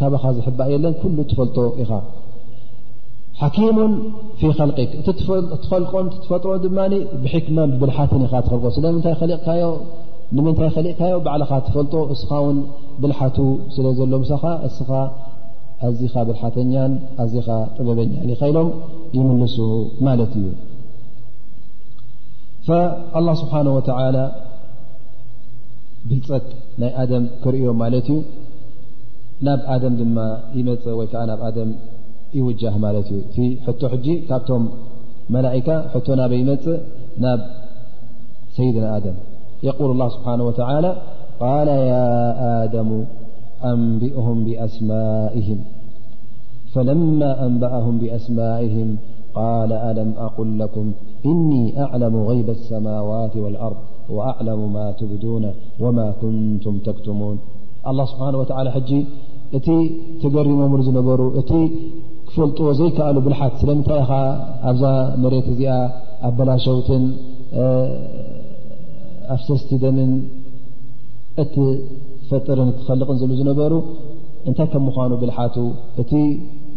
[0.00, 1.90] ካብኻ ዝሕባእ የለን ኩሉ ትፈልጦ ኢኻ
[3.40, 3.78] ሓኪሙ
[4.40, 4.90] ፊ ልቂክ
[5.56, 6.78] እትልቆን ትፈጥሮ ድማ
[7.22, 9.64] ብሕክማን ብብልሓትን ኢ ትልቆ ስለምንታይ ሊቕካዮ
[10.36, 12.58] ንምንታይ ከሊእካዮ ባዕልኻ ትፈልጦ እስኻ ውን
[13.02, 13.36] ብልሓቱ
[13.74, 14.90] ስለ ዘሎ ምሳኻ እስኻ
[15.86, 18.68] ኣዚኻ ብልሓተኛን ኣዚኻ ጥበበኛን ይኸኢሎም
[19.16, 19.56] ይምልሱ
[20.06, 20.46] ማለት እዩ
[23.20, 24.18] ኣላ ስብሓነ ወተዓላ
[26.08, 26.46] ብልፀት
[26.82, 28.16] ናይ ኣደም ክርእዮም ማለት እዩ
[29.48, 30.16] ናብ ኣደም ድማ
[30.58, 31.70] ይመፅእ ወይ ከዓ ናብ ኣደም
[32.38, 34.64] ይውጃህ ማለት እዩ እቲ ሕቶ ሕጂ ካብቶም
[35.36, 36.80] መላእካ ሕቶ ናበ ይመፅእ
[37.26, 37.40] ናብ
[38.56, 39.16] ሰይድና ኣደም
[39.68, 40.90] يقول الله سبحانه وتعالى
[41.44, 42.06] قال يا
[42.64, 42.90] آدم
[44.02, 44.10] ئ
[44.64, 45.56] أئ
[46.74, 48.88] فلما أنبأهم بأسمائهم
[49.38, 50.86] قال ألم أقل لكم
[51.30, 53.76] إني أعلم غيب السماوات والأرض
[54.16, 55.44] وأعلم ما تبدون
[55.82, 57.36] وما كنتم تكتمون
[57.90, 58.90] الله سبحانه وتعالى حج
[59.66, 59.70] ت
[60.22, 61.52] تجرممل نبر እت
[62.34, 62.48] فل
[62.80, 64.26] زيكأل بلح لمنت أ
[65.22, 65.48] مرت
[66.28, 66.90] ابلشوة
[69.34, 70.10] ኣፍሰስቲ ደምን
[71.42, 71.54] እቲ
[72.28, 73.72] ፈጥርን ትኸልቕን ዘሉ ዝነበሩ
[74.48, 75.56] እንታይ ከም ምኳኑ ብልሓት
[76.02, 76.12] እቲ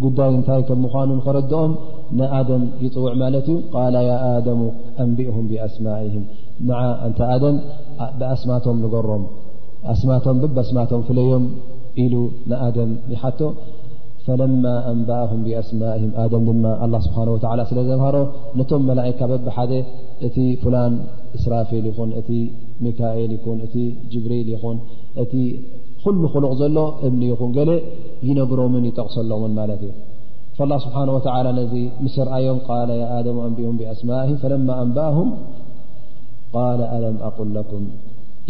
[0.03, 1.71] ጉዳይ እንታይ ከም ምኳኑ ኸረድኦም
[2.19, 4.47] ንኣደም ይፅውዕ ማለት እዩ ቃላ ያ ኣደ
[5.03, 6.25] ኣንቢእም ብኣስማእም
[6.69, 7.55] ንዓ እንተ ኣደም
[8.19, 9.23] ብኣስማቶም ንገሮም
[9.93, 11.45] ኣስማቶም ብብኣስማቶም ፍለዮም
[12.03, 12.15] ኢሉ
[12.51, 13.41] ንኣደም ይሓቶ
[14.27, 18.15] ፈለማ ኣንበእም ብኣስማም ኣም ድማ ኣላ ስብሓን ወላ ስለዘብሃሮ
[18.59, 19.47] ነቶም መላእካ በብ
[20.27, 20.93] እቲ فላن
[21.37, 22.29] እስራፊል ይኹን እቲ
[22.85, 23.75] ሚካኤል ይን እቲ
[24.11, 24.77] جብሪል ይኹን
[25.23, 25.33] እቲ
[26.03, 27.71] ኩل خلቕ ዘሎ እኒ ይኹን ل
[28.27, 29.91] ይነግሮም يጠقሰሎ ማለት እዩ
[30.57, 31.19] فالله ስبحانه و
[32.03, 32.57] ምስ ርአዮም
[33.37, 35.17] م أንبه بأسمئه فለم أنبአه
[36.57, 37.83] قال ألم أقل لكم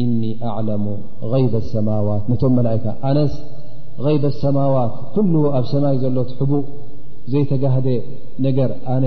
[0.03, 0.83] እن أعلم
[1.33, 2.77] غይب السموت ቶም ئ
[3.09, 3.33] ኣነስ
[4.05, 6.17] غይب الሰمዋت ኩل ኣብ ሰمይ ዘሎ
[7.31, 7.87] ዘይተጋهደ
[8.45, 9.05] ነገር ኣነ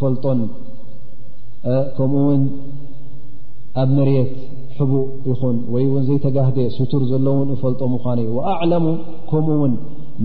[0.00, 0.38] ፈልጦን
[1.96, 2.42] ከምኡ ውን
[3.82, 4.32] ኣብ መርት
[4.78, 8.86] ሕቡእ ይኹን ወይ እውን ዘይተጋህደ ስቱር ዘሎውን እፈልጦ ምኳነዩ ወኣዕለሙ
[9.30, 9.72] ከምኡውን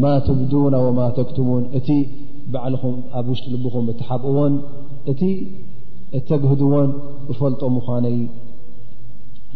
[0.04, 1.90] ማ ትብዱና ወማ ተክትሙን እቲ
[2.54, 4.54] ባዕልኹም ኣብ ውሽጢ ልብኹም እትሓብእዎን
[5.12, 5.22] እቲ
[6.18, 6.92] እተግህድዎን
[7.32, 8.18] እፈልጦ ምኳነይ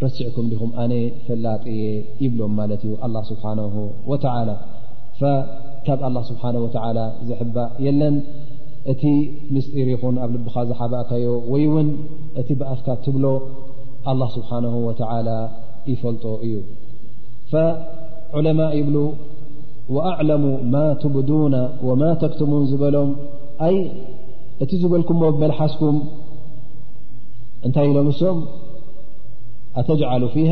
[0.04, 0.94] ረሲዕኩም ዲኹም ኣነ
[1.26, 1.84] ፈላጢየ
[2.24, 3.44] ይብሎም ማለት እዩ ኣላ ስብሓ
[4.12, 4.50] ወተላ
[5.88, 6.98] ካብ ኣላ ስብሓ ወላ
[7.30, 8.16] ዘሕባእ የለን
[8.92, 9.04] እቲ
[9.56, 11.90] ምስጢሪኹን ኣብ ልብኻ ዝሓባእከዮ ወይ እውን
[12.42, 13.26] እቲ ብኣፍካ ትብሎ
[14.12, 15.30] ኣላه ስብሓንه ወተላ
[15.92, 16.54] ይፈልጦ እዩ
[18.38, 18.96] ዑለማء ይብሉ
[20.12, 21.56] ኣዕለሙ ማ ትብዱና
[21.88, 23.10] ወማ ተክትሙን ዝበሎም
[23.68, 23.76] ኣይ
[24.64, 25.98] እቲ ዝበልኩዎ መልሓስኩም
[27.66, 28.38] እንታይ ኢሎም እሶም
[29.80, 30.52] ኣተጅዓሉ ፊሃ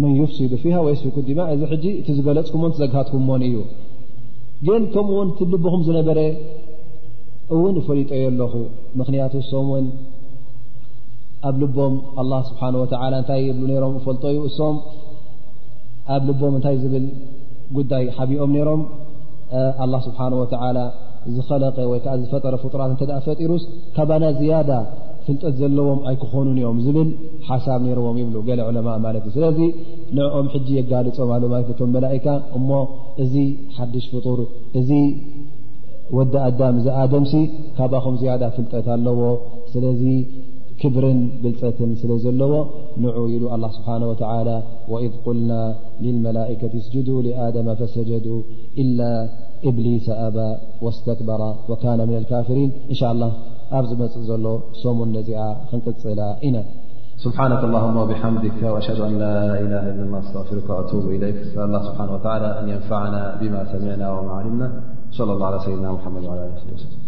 [0.00, 3.56] መን ይፍሲዱ ፊሃ ወስፊኩ ድማ እዚ ሕጂ እቲ ዝገለፅኩምዎን ዘግሃትኩምዎን እዩ
[4.66, 6.18] ግን ከምኡውን ልብኹም ዝነበረ
[7.56, 8.52] እውን እፈሊጦዮ ኣለኹ
[9.00, 9.86] ምክንያቱ እሶም እውን
[11.48, 14.76] ኣብ ልቦም ኣላ ስብሓን ወተዓላ እንታይ ብ ሮም እፈልጦ ዩ እሶም
[16.14, 17.06] ኣብ ልቦም እንታይ ዝብል
[17.78, 18.82] ጉዳይ ሓቢኦም ነይሮም
[19.84, 20.78] ኣላ ስብሓን ወተዓላ
[21.36, 23.64] ዝኸለቀ ወይ ከዓ ዝፈጠረ ፍጡራት እተ ፈጢሩስ
[23.96, 24.70] ካባና ዝያዳ
[25.24, 27.08] ፍልጠት ዘለዎም ኣይክኾኑን እዮም ዝብል
[27.48, 29.58] ሓሳብ ነይርዎም ይብሉ ገለ ዕለማእ ማለት እዩ ስለዚ
[30.18, 32.26] ንዕኦም ሕጂ የጋልፆም ኣሎማፈቶም መላእካ
[32.58, 32.70] እሞ
[33.24, 33.34] እዚ
[33.76, 34.40] ሓዱሽ ፍጡር
[34.80, 34.90] እዚ
[36.16, 36.36] ود د
[37.78, 37.92] ካب
[38.22, 39.20] زيد ፍلጠ ኣለዎ
[39.82, 40.06] ل
[40.84, 41.04] كብር
[41.42, 41.78] ብلፀት
[42.24, 42.52] ዘለዎ
[43.04, 44.56] نع ኢل الله سبحنه وتعلى
[44.92, 45.62] وإذ قلنا
[46.04, 48.36] للملئكة اسجدو لآدم فسجدو
[48.82, 49.10] إلا
[49.68, 50.36] إبليس أب
[50.84, 51.40] واستكبر
[51.70, 53.30] وكان من الكافرين እن شء الله
[53.78, 54.44] ኣብመፅ ዘሎ
[54.98, 55.30] م ዚ
[55.70, 56.56] ክንፅل ኢن
[57.24, 59.14] سبحانك اللهم وبحمدك وأشهد أ ل
[59.64, 61.36] إله إل الل استغرك وأتوب إليك
[61.66, 64.68] اله سبحه ولى أن ينفعنا بما سمعنا وم علمنا
[65.10, 66.99] وصلى الله على سيدنا محمد و على آله صه وسلم